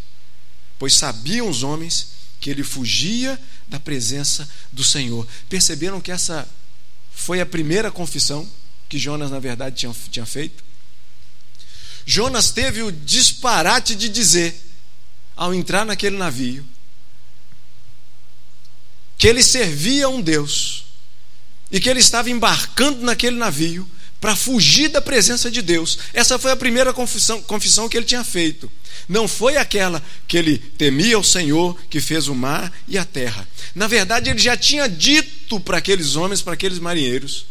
[0.81, 2.07] pois sabiam os homens
[2.41, 5.29] que ele fugia da presença do Senhor.
[5.47, 6.49] Perceberam que essa
[7.13, 8.51] foi a primeira confissão
[8.89, 10.65] que Jonas, na verdade, tinha, tinha feito?
[12.11, 14.61] Jonas teve o disparate de dizer,
[15.37, 16.67] ao entrar naquele navio,
[19.17, 20.87] que ele servia a um Deus
[21.71, 23.89] e que ele estava embarcando naquele navio
[24.21, 26.01] para fugir da presença de Deus.
[26.13, 28.69] Essa foi a primeira confissão, confissão que ele tinha feito.
[29.09, 33.47] Não foi aquela que ele temia o Senhor que fez o mar e a terra.
[33.73, 37.47] Na verdade, ele já tinha dito para aqueles homens, para aqueles marinheiros,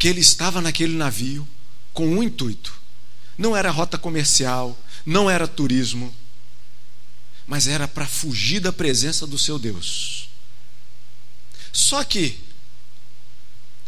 [0.00, 1.46] que ele estava naquele navio
[1.92, 2.72] com um intuito.
[3.36, 6.14] Não era rota comercial, não era turismo,
[7.46, 10.28] mas era para fugir da presença do seu Deus.
[11.72, 12.38] Só que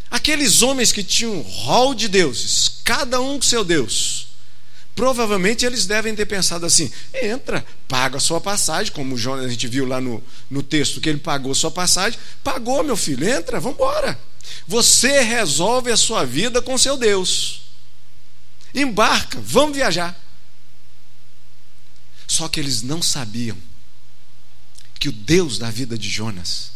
[0.09, 4.27] aqueles homens que tinham um rol de deuses, cada um com seu Deus,
[4.95, 9.67] provavelmente eles devem ter pensado assim: entra, paga a sua passagem, como Jonas a gente
[9.67, 13.77] viu lá no, no texto que ele pagou sua passagem, pagou, meu filho, entra, vamos
[13.77, 14.19] embora.
[14.67, 17.64] Você resolve a sua vida com seu Deus.
[18.75, 20.15] Embarca, vamos viajar.
[22.27, 23.57] Só que eles não sabiam
[24.99, 26.71] que o Deus da vida de Jonas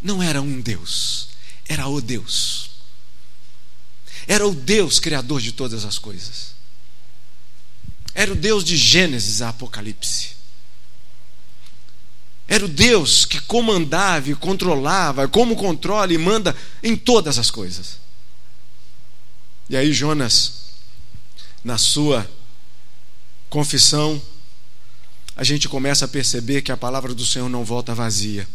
[0.00, 1.28] não era um Deus,
[1.68, 2.70] era o Deus.
[4.26, 6.54] Era o Deus criador de todas as coisas.
[8.14, 10.30] Era o Deus de Gênesis a Apocalipse.
[12.46, 17.98] Era o Deus que comandava e controlava, como controla e manda em todas as coisas.
[19.68, 20.59] E aí Jonas,
[21.62, 22.30] na sua
[23.48, 24.20] confissão,
[25.36, 28.46] a gente começa a perceber que a palavra do Senhor não volta vazia.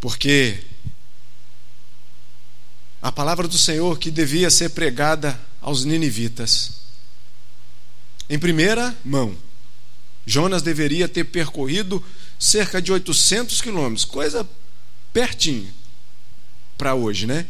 [0.00, 0.62] Porque
[3.02, 6.72] a palavra do Senhor que devia ser pregada aos ninivitas,
[8.28, 9.36] em primeira mão,
[10.26, 12.04] Jonas deveria ter percorrido
[12.38, 14.48] cerca de 800 quilômetros, coisa
[15.12, 15.72] pertinho
[16.78, 17.46] para hoje, né?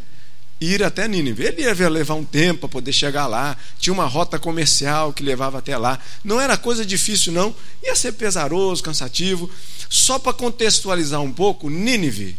[0.61, 1.45] Ir até Nínive.
[1.45, 5.59] Ele ia levar um tempo para poder chegar lá, tinha uma rota comercial que levava
[5.59, 5.99] até lá.
[6.23, 7.55] Não era coisa difícil, não.
[7.83, 9.51] Ia ser pesaroso, cansativo.
[9.89, 12.37] Só para contextualizar um pouco, Nínive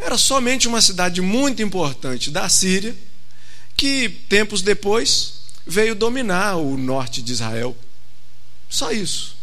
[0.00, 2.96] era somente uma cidade muito importante da Síria,
[3.76, 5.34] que tempos depois
[5.66, 7.76] veio dominar o norte de Israel.
[8.68, 9.36] Só isso.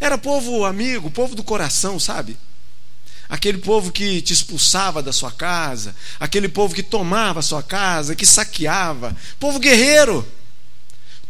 [0.00, 2.36] Era povo amigo, povo do coração, sabe?
[3.28, 8.14] Aquele povo que te expulsava da sua casa, aquele povo que tomava a sua casa,
[8.14, 10.26] que saqueava, povo guerreiro,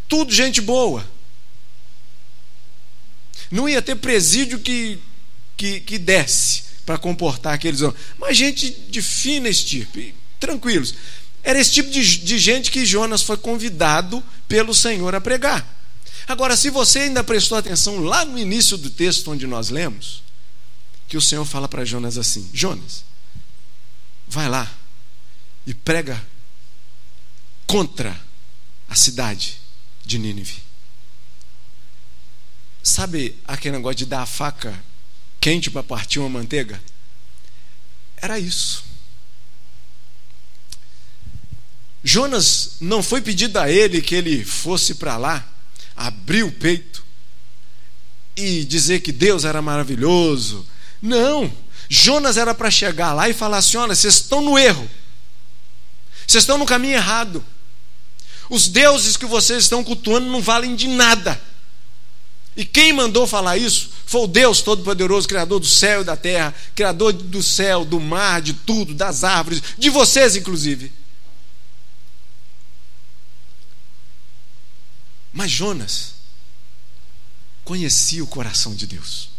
[0.08, 1.04] tudo gente boa.
[3.50, 4.98] Não ia ter presídio que,
[5.56, 10.94] que, que desse para comportar aqueles homens, mas gente de fina estirpe, tranquilos.
[11.42, 15.74] Era esse tipo de, de gente que Jonas foi convidado pelo Senhor a pregar.
[16.26, 20.25] Agora, se você ainda prestou atenção lá no início do texto onde nós lemos,
[21.08, 23.04] que o Senhor fala para Jonas assim: Jonas,
[24.26, 24.70] vai lá
[25.66, 26.22] e prega
[27.66, 28.18] contra
[28.88, 29.60] a cidade
[30.04, 30.62] de Nínive.
[32.82, 34.78] Sabe aquele negócio de dar a faca
[35.40, 36.80] quente para partir uma manteiga?
[38.16, 38.84] Era isso.
[42.02, 45.46] Jonas não foi pedido a ele que ele fosse para lá,
[45.96, 47.04] abrir o peito
[48.36, 50.64] e dizer que Deus era maravilhoso,
[51.06, 51.52] não.
[51.88, 54.88] Jonas era para chegar lá e falar assim: olha, vocês estão no erro.
[56.26, 57.44] Vocês estão no caminho errado.
[58.50, 61.40] Os deuses que vocês estão cultuando não valem de nada.
[62.56, 66.54] E quem mandou falar isso foi o Deus Todo-Poderoso, Criador do céu e da terra,
[66.74, 70.92] Criador do céu, do mar, de tudo, das árvores, de vocês, inclusive.
[75.32, 76.14] Mas Jonas
[77.62, 79.35] conhecia o coração de Deus.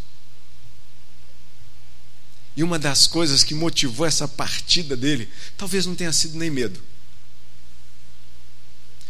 [2.58, 6.82] E uma das coisas que motivou essa partida dele, talvez não tenha sido nem medo.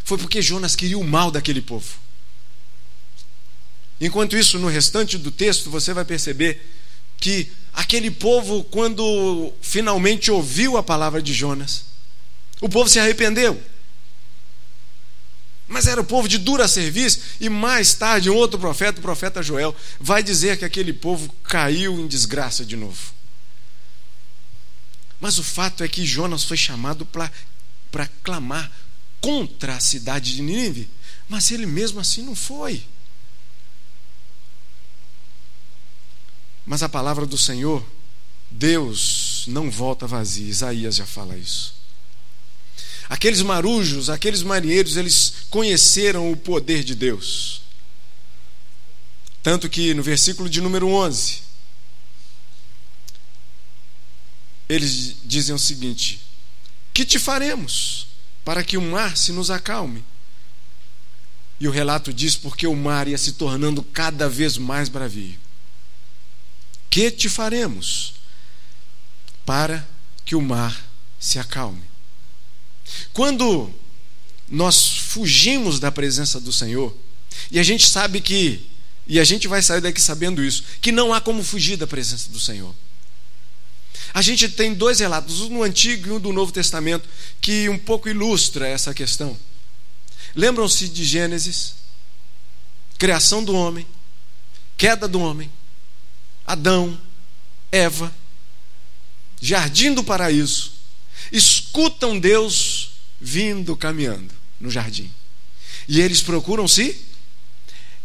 [0.03, 1.97] Foi porque Jonas queria o mal daquele povo.
[3.99, 6.63] Enquanto isso, no restante do texto, você vai perceber
[7.17, 11.85] que aquele povo, quando finalmente ouviu a palavra de Jonas,
[12.61, 13.59] o povo se arrependeu.
[15.67, 19.41] Mas era o povo de dura serviço, e mais tarde, um outro profeta, o profeta
[19.41, 23.17] Joel, vai dizer que aquele povo caiu em desgraça de novo.
[25.19, 28.71] Mas o fato é que Jonas foi chamado para clamar
[29.19, 30.89] contra a cidade de Nínive,
[31.27, 32.83] mas ele mesmo assim não foi.
[36.65, 37.85] Mas a palavra do Senhor,
[38.49, 41.75] Deus não volta vazia, Isaías já fala isso.
[43.09, 47.61] Aqueles marujos, aqueles marinheiros, eles conheceram o poder de Deus.
[49.41, 51.41] Tanto que no versículo de número 11,
[54.69, 56.21] eles dizem o seguinte:
[56.93, 58.07] Que te faremos
[58.45, 60.05] para que o mar se nos acalme?
[61.59, 65.37] E o relato diz porque o mar ia se tornando cada vez mais bravio.
[66.89, 68.13] Que te faremos
[69.45, 69.85] para
[70.23, 70.89] que o mar
[71.19, 71.83] se acalme?
[73.11, 73.73] Quando
[74.47, 76.95] nós fugimos da presença do Senhor,
[77.51, 78.67] e a gente sabe que,
[79.05, 82.29] e a gente vai sair daqui sabendo isso, que não há como fugir da presença
[82.29, 82.73] do Senhor.
[84.13, 87.07] A gente tem dois relatos, um no Antigo e um do Novo Testamento,
[87.39, 89.37] que um pouco ilustra essa questão.
[90.35, 91.75] Lembram-se de Gênesis?
[92.97, 93.87] Criação do homem,
[94.77, 95.49] queda do homem,
[96.45, 96.99] Adão,
[97.71, 98.13] Eva,
[99.39, 100.73] jardim do paraíso,
[101.31, 102.91] escutam Deus
[103.21, 105.11] vindo caminhando no jardim.
[105.87, 107.05] E eles procuram se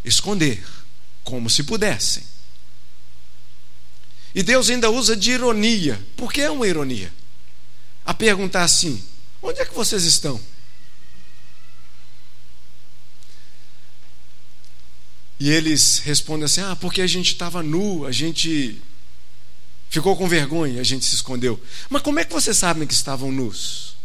[0.03, 0.63] esconder,
[1.23, 2.23] como se pudessem.
[4.35, 5.99] E Deus ainda usa de ironia.
[6.17, 7.11] Por que é uma ironia?
[8.03, 9.01] A perguntar assim:
[9.41, 10.39] onde é que vocês estão?
[15.39, 18.81] E eles respondem assim: ah, porque a gente estava nu, a gente
[19.89, 21.57] ficou com vergonha, a gente se escondeu.
[21.89, 23.95] Mas como é que vocês sabem que estavam nus?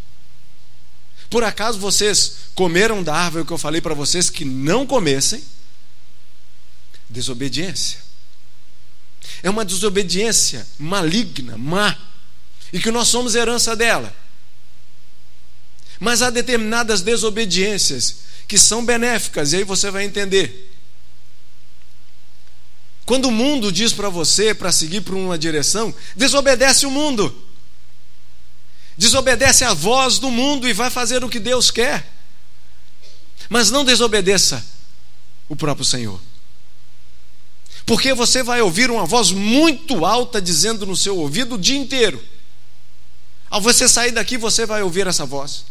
[1.29, 5.43] Por acaso vocês comeram da árvore que eu falei para vocês que não comessem?
[7.09, 8.10] Desobediência.
[9.43, 11.97] É uma desobediência maligna, má,
[12.73, 14.15] e que nós somos herança dela.
[15.99, 20.71] Mas há determinadas desobediências que são benéficas, e aí você vai entender.
[23.05, 27.47] Quando o mundo diz para você para seguir por uma direção, desobedece o mundo.
[28.97, 32.09] Desobedece a voz do mundo e vai fazer o que Deus quer.
[33.49, 34.65] Mas não desobedeça
[35.49, 36.21] o próprio Senhor.
[37.91, 42.23] Porque você vai ouvir uma voz muito alta dizendo no seu ouvido o dia inteiro.
[43.51, 45.65] Ao você sair daqui, você vai ouvir essa voz.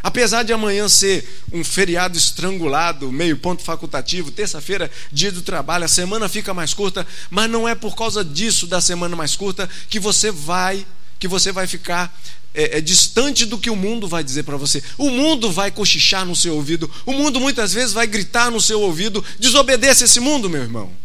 [0.00, 5.88] Apesar de amanhã ser um feriado estrangulado, meio ponto facultativo, terça-feira, dia do trabalho, a
[5.88, 9.98] semana fica mais curta, mas não é por causa disso da semana mais curta que
[9.98, 10.86] você vai,
[11.18, 12.16] que você vai ficar
[12.54, 14.80] é, é, distante do que o mundo vai dizer para você.
[14.96, 18.80] O mundo vai cochichar no seu ouvido, o mundo muitas vezes vai gritar no seu
[18.80, 19.24] ouvido.
[19.40, 21.01] Desobedeça esse mundo, meu irmão.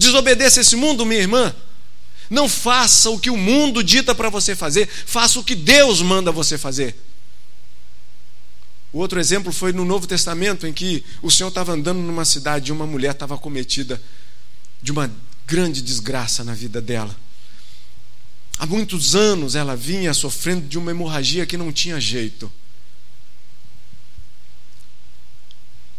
[0.00, 1.54] Desobedeça esse mundo, minha irmã.
[2.30, 6.32] Não faça o que o mundo dita para você fazer, faça o que Deus manda
[6.32, 6.96] você fazer.
[8.94, 12.70] O outro exemplo foi no Novo Testamento, em que o Senhor estava andando numa cidade
[12.70, 14.00] e uma mulher estava cometida
[14.80, 15.12] de uma
[15.46, 17.14] grande desgraça na vida dela.
[18.58, 22.50] Há muitos anos ela vinha sofrendo de uma hemorragia que não tinha jeito.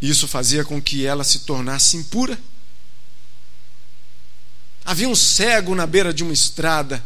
[0.01, 2.39] Isso fazia com que ela se tornasse impura.
[4.83, 7.03] Havia um cego na beira de uma estrada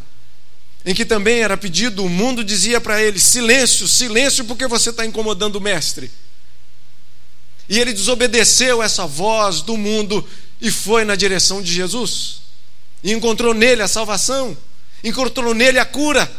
[0.86, 5.04] em que também era pedido, o mundo dizia para ele: silêncio, silêncio, porque você está
[5.04, 6.08] incomodando o mestre.
[7.68, 10.26] E ele desobedeceu essa voz do mundo
[10.60, 12.42] e foi na direção de Jesus.
[13.02, 14.56] E encontrou nele a salvação,
[15.02, 16.30] encontrou nele a cura.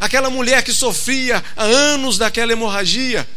[0.00, 3.28] Aquela mulher que sofria há anos daquela hemorragia,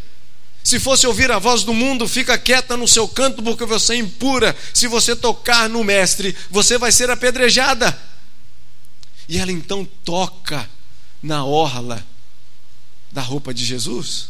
[0.66, 3.98] se fosse ouvir a voz do mundo, fica quieta no seu canto, porque você é
[3.98, 4.58] impura.
[4.74, 7.96] Se você tocar no Mestre, você vai ser apedrejada.
[9.30, 10.68] E ela então toca
[11.22, 12.04] na orla
[13.12, 14.30] da roupa de Jesus.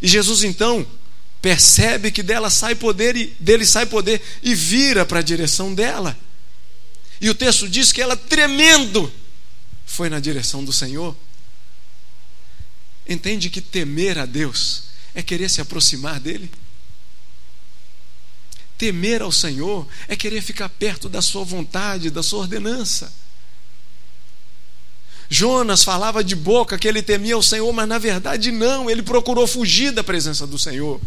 [0.00, 0.86] E Jesus então
[1.40, 6.16] percebe que dela sai poder e dele sai poder e vira para a direção dela.
[7.20, 9.12] E o texto diz que ela tremendo
[9.84, 11.16] foi na direção do Senhor.
[13.08, 16.50] Entende que temer a Deus é querer se aproximar dele?
[18.78, 23.12] Temer ao Senhor é querer ficar perto da sua vontade, da sua ordenança.
[25.28, 29.46] Jonas falava de boca que ele temia o Senhor, mas na verdade não, ele procurou
[29.46, 31.00] fugir da presença do Senhor.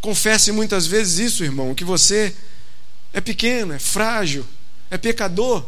[0.00, 2.36] Confesse muitas vezes isso, irmão, que você
[3.12, 4.46] é pequeno, é frágil,
[4.90, 5.64] é pecador.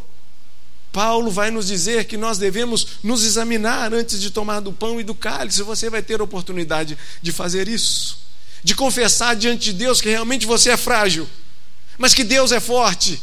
[0.96, 5.04] Paulo vai nos dizer que nós devemos nos examinar antes de tomar do pão e
[5.04, 5.62] do cálice.
[5.62, 8.20] Você vai ter a oportunidade de fazer isso,
[8.64, 11.28] de confessar diante de Deus que realmente você é frágil,
[11.98, 13.20] mas que Deus é forte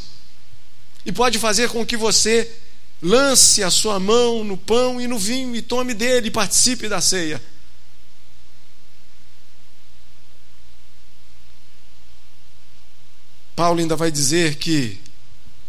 [1.03, 2.47] e pode fazer com que você
[3.01, 7.01] lance a sua mão no pão e no vinho e tome dele e participe da
[7.01, 7.41] ceia.
[13.55, 15.01] Paulo ainda vai dizer que,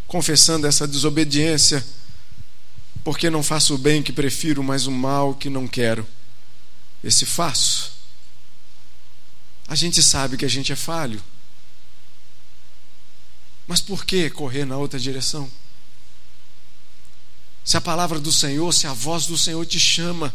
[0.07, 1.85] confessando essa desobediência,
[3.03, 6.07] porque não faço o bem que prefiro, mas o mal que não quero,
[7.03, 7.93] esse faço.
[9.67, 11.23] A gente sabe que a gente é falho.
[13.67, 15.51] Mas por que correr na outra direção?
[17.65, 20.35] se a palavra do Senhor, se a voz do Senhor te chama,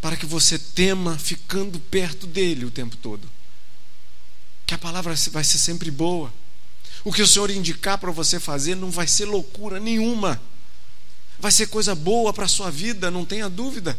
[0.00, 3.30] para que você tema ficando perto dele o tempo todo.
[4.64, 6.32] Que a palavra vai ser sempre boa.
[7.04, 10.40] O que o Senhor indicar para você fazer não vai ser loucura nenhuma.
[11.38, 13.98] Vai ser coisa boa para a sua vida, não tenha dúvida.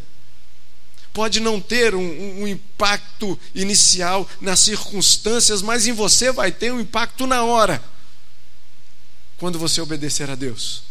[1.14, 6.80] Pode não ter um, um, impacto inicial nas circunstâncias, mas em você vai ter um
[6.80, 7.84] impacto na hora,
[9.38, 10.84] quando você obedecer a Deus.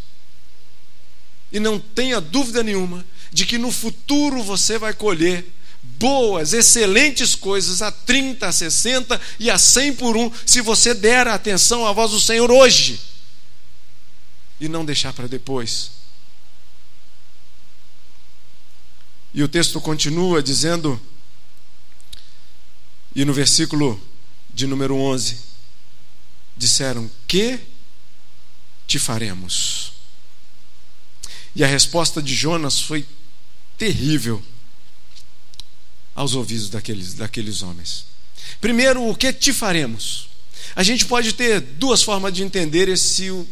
[1.50, 5.46] E não tenha dúvida nenhuma de que no futuro você vai colher
[5.82, 11.28] boas, excelentes coisas a 30, a 60 e a 100 por um, se você der
[11.28, 13.00] atenção à voz do Senhor hoje
[14.60, 15.90] e não deixar para depois.
[19.32, 21.00] E o texto continua dizendo,
[23.14, 24.00] e no versículo
[24.52, 25.38] de número 11,
[26.56, 27.60] disseram: Que
[28.86, 29.92] te faremos?
[31.54, 33.06] E a resposta de Jonas foi
[33.78, 34.42] terrível
[36.20, 38.04] aos ouvidos daqueles, daqueles homens.
[38.60, 40.28] Primeiro, o que te faremos?
[40.76, 43.48] A gente pode ter duas formas de entender esse o,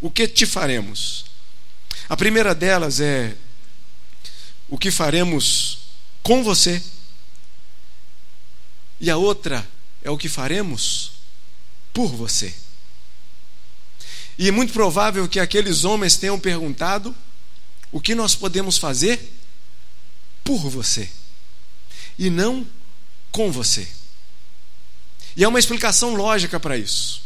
[0.00, 1.24] o que te faremos.
[2.08, 3.34] A primeira delas é
[4.68, 5.78] o que faremos
[6.22, 6.80] com você.
[9.00, 9.68] E a outra
[10.00, 11.10] é o que faremos
[11.92, 12.54] por você.
[14.38, 17.12] E é muito provável que aqueles homens tenham perguntado
[17.90, 19.20] o que nós podemos fazer
[20.44, 21.10] por você
[22.18, 22.66] e não
[23.30, 23.86] com você.
[25.36, 27.22] E há uma explicação lógica para isso.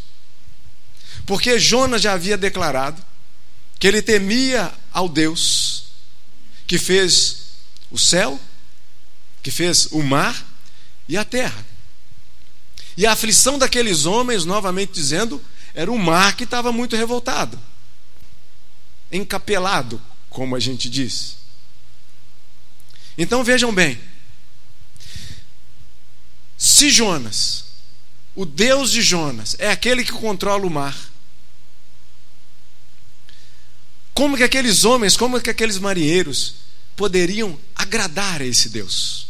[1.24, 3.02] Porque Jonas já havia declarado
[3.78, 5.84] que ele temia ao Deus
[6.66, 7.38] que fez
[7.90, 8.40] o céu,
[9.42, 10.46] que fez o mar
[11.08, 11.66] e a terra.
[12.96, 15.42] E a aflição daqueles homens, novamente dizendo,
[15.74, 17.58] era o mar que estava muito revoltado,
[19.10, 21.36] encapelado, como a gente diz.
[23.16, 23.98] Então vejam bem,
[26.64, 27.64] se Jonas,
[28.36, 30.96] o Deus de Jonas, é aquele que controla o mar,
[34.14, 36.54] como que aqueles homens, como que aqueles marinheiros
[36.94, 39.26] poderiam agradar a esse Deus?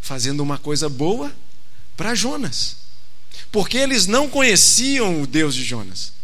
[0.00, 1.36] Fazendo uma coisa boa
[1.94, 2.76] para Jonas,
[3.52, 6.14] porque eles não conheciam o Deus de Jonas,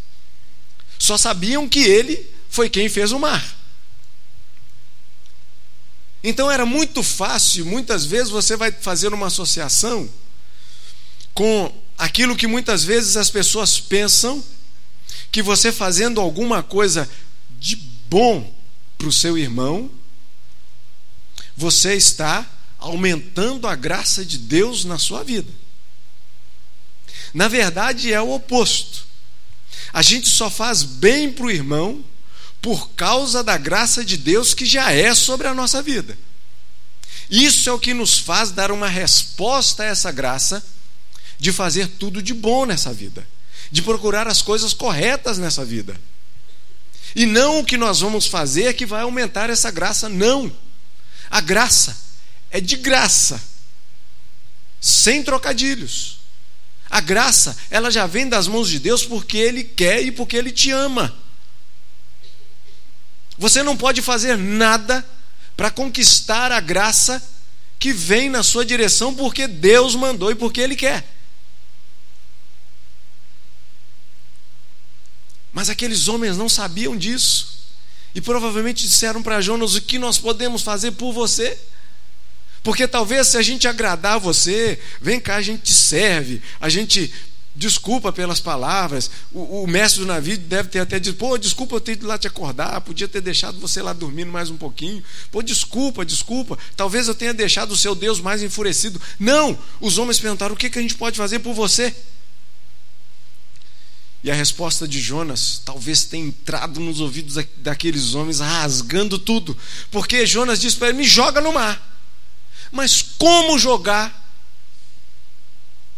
[0.98, 3.44] só sabiam que ele foi quem fez o mar.
[6.26, 10.08] Então era muito fácil, muitas vezes você vai fazer uma associação
[11.34, 14.42] com aquilo que muitas vezes as pessoas pensam
[15.30, 17.06] que você fazendo alguma coisa
[17.58, 17.76] de
[18.08, 18.50] bom
[18.96, 19.90] para o seu irmão,
[21.54, 25.52] você está aumentando a graça de Deus na sua vida.
[27.34, 29.04] Na verdade, é o oposto.
[29.92, 32.02] A gente só faz bem para o irmão
[32.64, 36.16] por causa da graça de Deus que já é sobre a nossa vida.
[37.28, 40.64] Isso é o que nos faz dar uma resposta a essa graça
[41.38, 43.28] de fazer tudo de bom nessa vida,
[43.70, 45.94] de procurar as coisas corretas nessa vida.
[47.14, 50.50] E não o que nós vamos fazer que vai aumentar essa graça, não.
[51.30, 51.94] A graça
[52.50, 53.42] é de graça,
[54.80, 56.18] sem trocadilhos.
[56.88, 60.50] A graça, ela já vem das mãos de Deus porque Ele quer e porque Ele
[60.50, 61.23] te ama.
[63.38, 65.04] Você não pode fazer nada
[65.56, 67.22] para conquistar a graça
[67.78, 71.04] que vem na sua direção porque Deus mandou e porque Ele quer.
[75.52, 77.54] Mas aqueles homens não sabiam disso.
[78.14, 81.58] E provavelmente disseram para Jonas: o que nós podemos fazer por você?
[82.62, 87.12] Porque talvez se a gente agradar você, vem cá, a gente te serve, a gente
[87.54, 89.10] desculpa pelas palavras.
[89.32, 92.18] O, o, mestre do navio deve ter até dito: pô, desculpa eu ter ido lá
[92.18, 95.02] te acordar, podia ter deixado você lá dormindo mais um pouquinho.
[95.30, 96.58] Pô, desculpa, desculpa.
[96.76, 99.00] Talvez eu tenha deixado o seu Deus mais enfurecido.
[99.18, 99.56] Não!
[99.80, 101.94] Os homens perguntaram: o que, que a gente pode fazer por você?
[104.22, 109.56] E a resposta de Jonas talvez tenha entrado nos ouvidos daqueles homens, rasgando tudo.
[109.90, 111.92] Porque Jonas disse para ele: me joga no mar.
[112.72, 114.23] Mas como jogar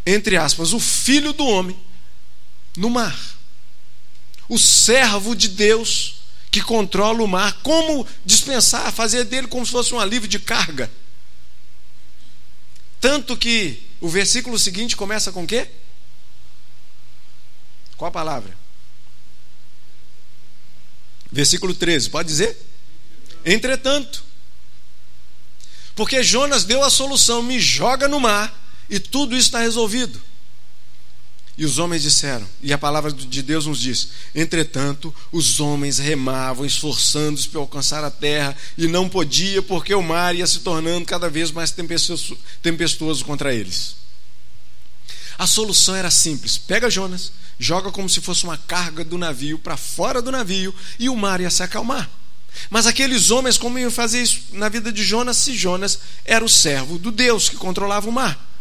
[0.06, 1.76] entre aspas, o filho do homem
[2.76, 3.18] no mar.
[4.48, 7.60] O servo de Deus que controla o mar.
[7.64, 10.88] Como dispensar, fazer dele como se fosse um alívio de carga.
[13.00, 15.68] Tanto que o versículo seguinte começa com o quê?
[17.96, 18.56] Qual a palavra?
[21.32, 22.56] Versículo 13, pode dizer?
[23.44, 24.24] Entretanto,
[25.96, 28.55] porque Jonas deu a solução: me joga no mar
[28.88, 30.20] e tudo isso está resolvido.
[31.58, 36.66] E os homens disseram, e a palavra de Deus nos diz: entretanto, os homens remavam,
[36.66, 41.30] esforçando-se para alcançar a terra, e não podia, porque o mar ia se tornando cada
[41.30, 43.96] vez mais tempestuoso contra eles.
[45.38, 49.78] A solução era simples: pega Jonas, joga como se fosse uma carga do navio para
[49.78, 52.10] fora do navio, e o mar ia se acalmar.
[52.68, 56.48] Mas aqueles homens, como iam fazer isso na vida de Jonas, se Jonas era o
[56.48, 58.55] servo do Deus que controlava o mar?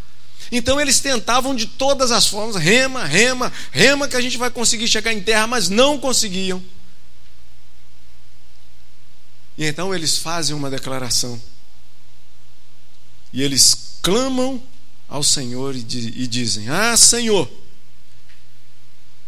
[0.51, 4.87] Então eles tentavam de todas as formas, rema, rema, rema, que a gente vai conseguir
[4.87, 6.63] chegar em terra, mas não conseguiam.
[9.57, 11.41] E então eles fazem uma declaração.
[13.31, 14.61] E eles clamam
[15.07, 17.49] ao Senhor e, dizem: Ah, Senhor!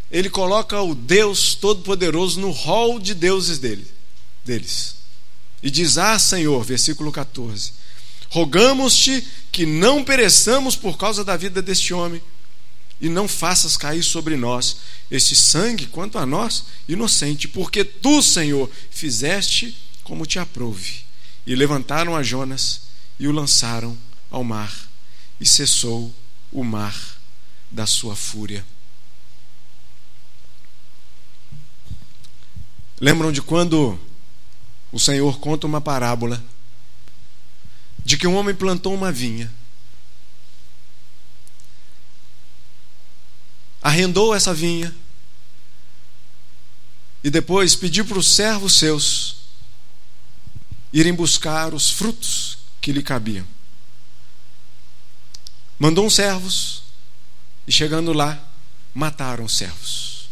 [0.10, 3.86] Ele coloca o Deus Todo-Poderoso no rol de deuses dele,
[4.46, 4.96] deles.
[5.62, 7.74] E diz: Ah, Senhor, versículo 14:
[8.30, 12.22] Rogamos-te que não pereçamos por causa da vida deste homem,
[13.00, 14.78] e não faças cair sobre nós
[15.10, 21.06] este sangue quanto a nós, inocente, porque tu, Senhor, fizeste como te aprouve.
[21.46, 22.82] E levantaram a Jonas
[23.20, 23.98] e o lançaram
[24.30, 24.74] ao mar,
[25.40, 26.14] e cessou
[26.52, 26.96] o mar
[27.70, 28.66] da sua fúria.
[33.00, 34.00] Lembram de quando
[34.92, 36.44] o Senhor conta uma parábola
[38.08, 39.54] de que um homem plantou uma vinha,
[43.82, 44.96] arrendou essa vinha
[47.22, 49.36] e depois pediu para os servos seus
[50.94, 53.46] irem buscar os frutos que lhe cabiam.
[55.78, 56.84] Mandou uns servos
[57.68, 58.42] e chegando lá,
[58.94, 60.30] mataram os servos,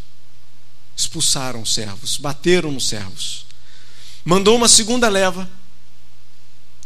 [0.95, 3.45] expulsaram os servos, bateram nos servos.
[4.23, 5.51] Mandou uma segunda leva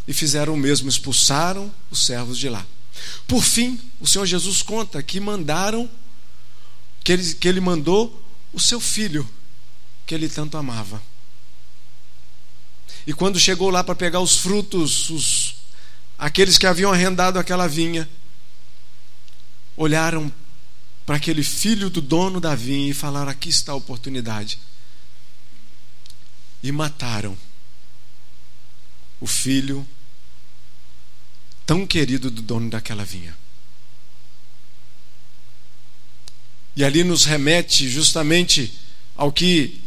[0.10, 2.66] e fizeram o mesmo, expulsaram os servos de lá.
[3.28, 5.88] Por fim, o Senhor Jesus conta que mandaram,
[7.04, 8.20] que ele, que ele mandou
[8.52, 9.30] o seu filho,
[10.08, 11.00] que ele tanto amava.
[13.06, 15.56] E quando chegou lá para pegar os frutos, os,
[16.18, 18.10] aqueles que haviam arrendado aquela vinha,
[19.78, 20.34] olharam
[21.06, 24.60] para aquele filho do dono da vinha e falaram: aqui está a oportunidade.
[26.64, 27.38] E mataram
[29.22, 29.88] o filho
[31.70, 33.38] tão querido do dono daquela vinha.
[36.76, 38.74] E ali nos remete justamente
[39.16, 39.80] ao que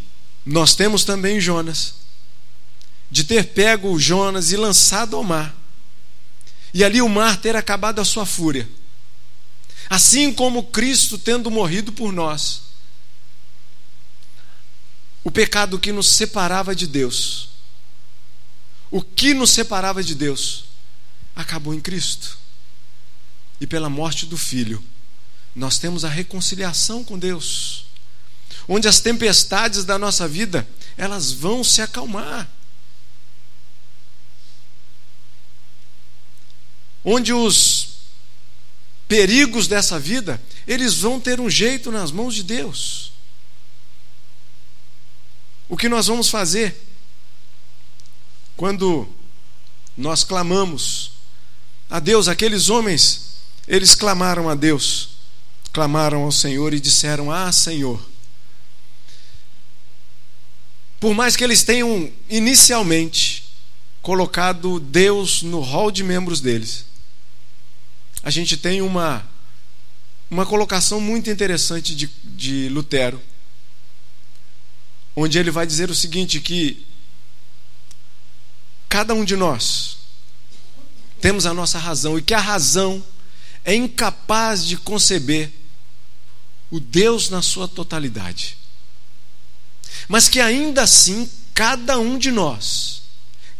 [0.46, 1.94] nós temos também em Jonas,
[3.10, 5.56] de ter pego o Jonas e lançado ao mar,
[6.72, 8.68] e ali o mar ter acabado a sua fúria.
[9.90, 12.62] Assim como Cristo tendo morrido por nós,
[15.24, 17.48] o pecado que nos separava de Deus,
[18.88, 20.70] o que nos separava de Deus,
[21.34, 22.38] acabou em Cristo.
[23.60, 24.82] E pela morte do Filho,
[25.54, 27.86] nós temos a reconciliação com Deus,
[28.66, 30.66] onde as tempestades da nossa vida,
[30.96, 32.50] elas vão se acalmar.
[37.04, 37.88] Onde os
[39.08, 43.12] perigos dessa vida, eles vão ter um jeito nas mãos de Deus.
[45.68, 46.80] O que nós vamos fazer
[48.56, 49.08] quando
[49.96, 51.11] nós clamamos
[51.92, 53.34] a Deus, aqueles homens,
[53.68, 55.10] eles clamaram a Deus,
[55.74, 58.02] clamaram ao Senhor e disseram: Ah, Senhor.
[60.98, 63.44] Por mais que eles tenham inicialmente
[64.00, 66.86] colocado Deus no rol de membros deles,
[68.22, 69.22] a gente tem uma,
[70.30, 73.20] uma colocação muito interessante de, de Lutero,
[75.14, 76.86] onde ele vai dizer o seguinte: que
[78.88, 80.00] cada um de nós
[81.22, 83.02] temos a nossa razão e que a razão
[83.64, 85.50] é incapaz de conceber
[86.68, 88.58] o Deus na sua totalidade.
[90.08, 93.02] Mas que ainda assim, cada um de nós,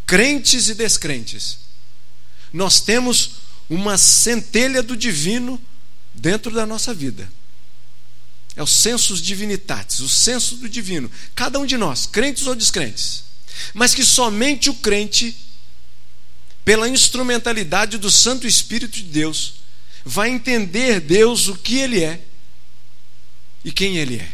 [0.04, 1.58] crentes e descrentes,
[2.52, 3.30] nós temos
[3.70, 5.60] uma centelha do divino
[6.12, 7.30] dentro da nossa vida.
[8.56, 11.08] É o sensus divinitatis, o senso do divino.
[11.34, 13.22] Cada um de nós, crentes ou descrentes.
[13.72, 15.36] Mas que somente o crente,
[16.64, 19.54] pela instrumentalidade do Santo Espírito de Deus,
[20.04, 22.20] vai entender Deus o que Ele é
[23.64, 24.28] e quem Ele é.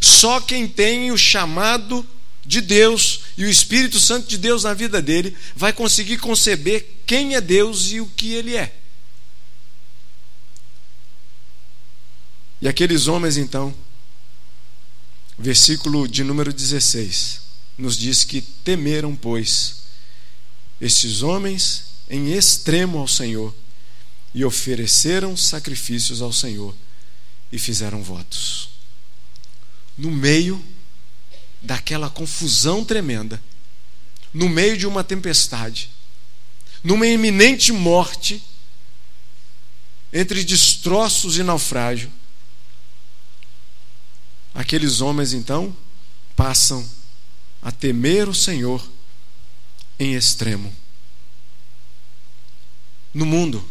[0.00, 2.06] Só quem tem o chamado
[2.44, 7.34] de Deus e o Espírito Santo de Deus na vida dele vai conseguir conceber quem
[7.34, 8.74] é Deus e o que ele é.
[12.60, 13.74] E aqueles homens, então,
[15.38, 17.40] versículo de número 16,
[17.76, 19.81] nos diz que temeram, pois,
[20.82, 23.54] estes homens em extremo ao Senhor
[24.34, 26.74] e ofereceram sacrifícios ao Senhor
[27.52, 28.70] e fizeram votos.
[29.96, 30.62] No meio
[31.62, 33.40] daquela confusão tremenda,
[34.34, 35.88] no meio de uma tempestade,
[36.82, 38.42] numa iminente morte,
[40.12, 42.10] entre destroços e naufrágio,
[44.52, 45.74] aqueles homens então
[46.34, 46.84] passam
[47.62, 48.91] a temer o Senhor
[50.02, 50.74] em extremo.
[53.12, 53.66] No mundo,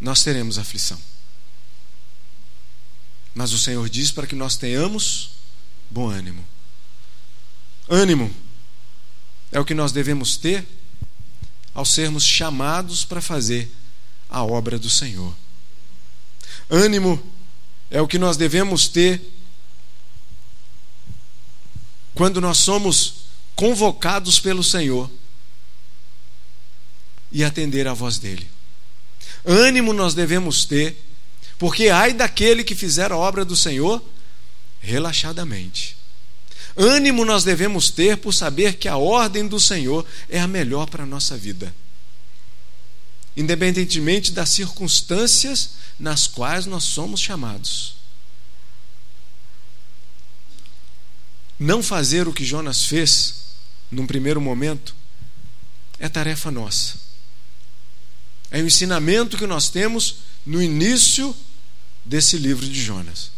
[0.00, 1.00] nós teremos aflição.
[3.34, 5.30] Mas o Senhor diz para que nós tenhamos
[5.90, 6.44] bom ânimo
[7.88, 8.34] ânimo,
[9.50, 10.66] é o que nós devemos ter
[11.74, 13.70] ao sermos chamados para fazer
[14.28, 15.34] a obra do Senhor.
[16.70, 17.22] Ânimo
[17.90, 19.20] é o que nós devemos ter
[22.14, 25.10] quando nós somos convocados pelo Senhor
[27.32, 28.48] e atender à voz dele.
[29.44, 30.96] Ânimo nós devemos ter,
[31.58, 34.02] porque ai daquele que fizer a obra do Senhor
[34.80, 35.96] relaxadamente.
[36.76, 41.02] Ânimo nós devemos ter por saber que a ordem do Senhor é a melhor para
[41.02, 41.74] a nossa vida.
[43.36, 47.96] Independentemente das circunstâncias nas quais nós somos chamados.
[51.58, 53.34] Não fazer o que Jonas fez,
[53.90, 54.94] num primeiro momento,
[55.98, 57.11] é tarefa nossa.
[58.52, 61.34] É o ensinamento que nós temos no início
[62.04, 63.32] desse livro de Jonas.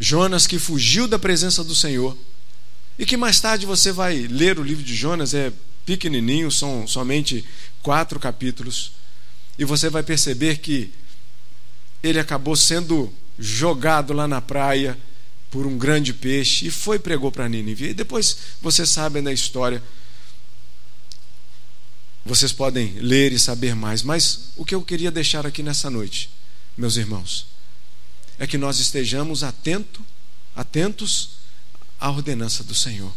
[0.00, 2.18] Jonas que fugiu da presença do Senhor
[2.98, 5.52] e que mais tarde você vai ler o livro de Jonas, é
[5.86, 7.44] pequenininho, são somente
[7.80, 8.92] quatro capítulos,
[9.56, 10.92] e você vai perceber que
[12.02, 14.98] ele acabou sendo jogado lá na praia
[15.48, 17.90] por um grande peixe e foi pregou para Nínive.
[17.90, 19.80] E depois vocês sabem da história.
[22.24, 26.30] Vocês podem ler e saber mais, mas o que eu queria deixar aqui nessa noite,
[26.76, 27.46] meus irmãos,
[28.38, 30.04] é que nós estejamos atento,
[30.56, 31.30] atentos
[32.00, 33.12] à ordenança do Senhor,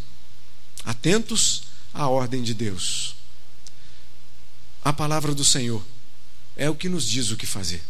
[0.83, 3.15] atentos à ordem de Deus.
[4.83, 5.83] A palavra do Senhor
[6.55, 7.81] é o que nos diz o que fazer.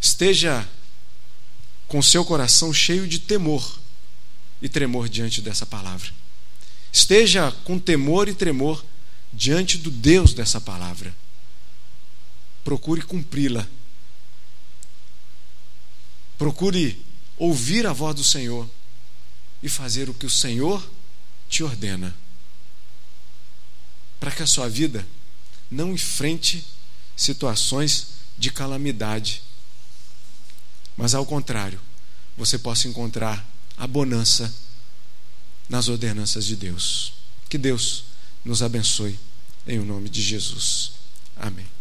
[0.00, 0.68] Esteja
[1.86, 3.78] com seu coração cheio de temor
[4.60, 6.10] e tremor diante dessa palavra.
[6.92, 8.84] Esteja com temor e tremor
[9.32, 11.14] diante do Deus dessa palavra.
[12.64, 13.66] Procure cumpri-la
[16.42, 17.00] Procure
[17.36, 18.68] ouvir a voz do Senhor
[19.62, 20.84] e fazer o que o Senhor
[21.48, 22.12] te ordena.
[24.18, 25.06] Para que a sua vida
[25.70, 26.66] não enfrente
[27.16, 29.40] situações de calamidade,
[30.96, 31.80] mas ao contrário,
[32.36, 34.52] você possa encontrar a bonança
[35.68, 37.12] nas ordenanças de Deus.
[37.48, 38.02] Que Deus
[38.44, 39.18] nos abençoe
[39.66, 40.92] em o nome de Jesus.
[41.36, 41.72] Amém.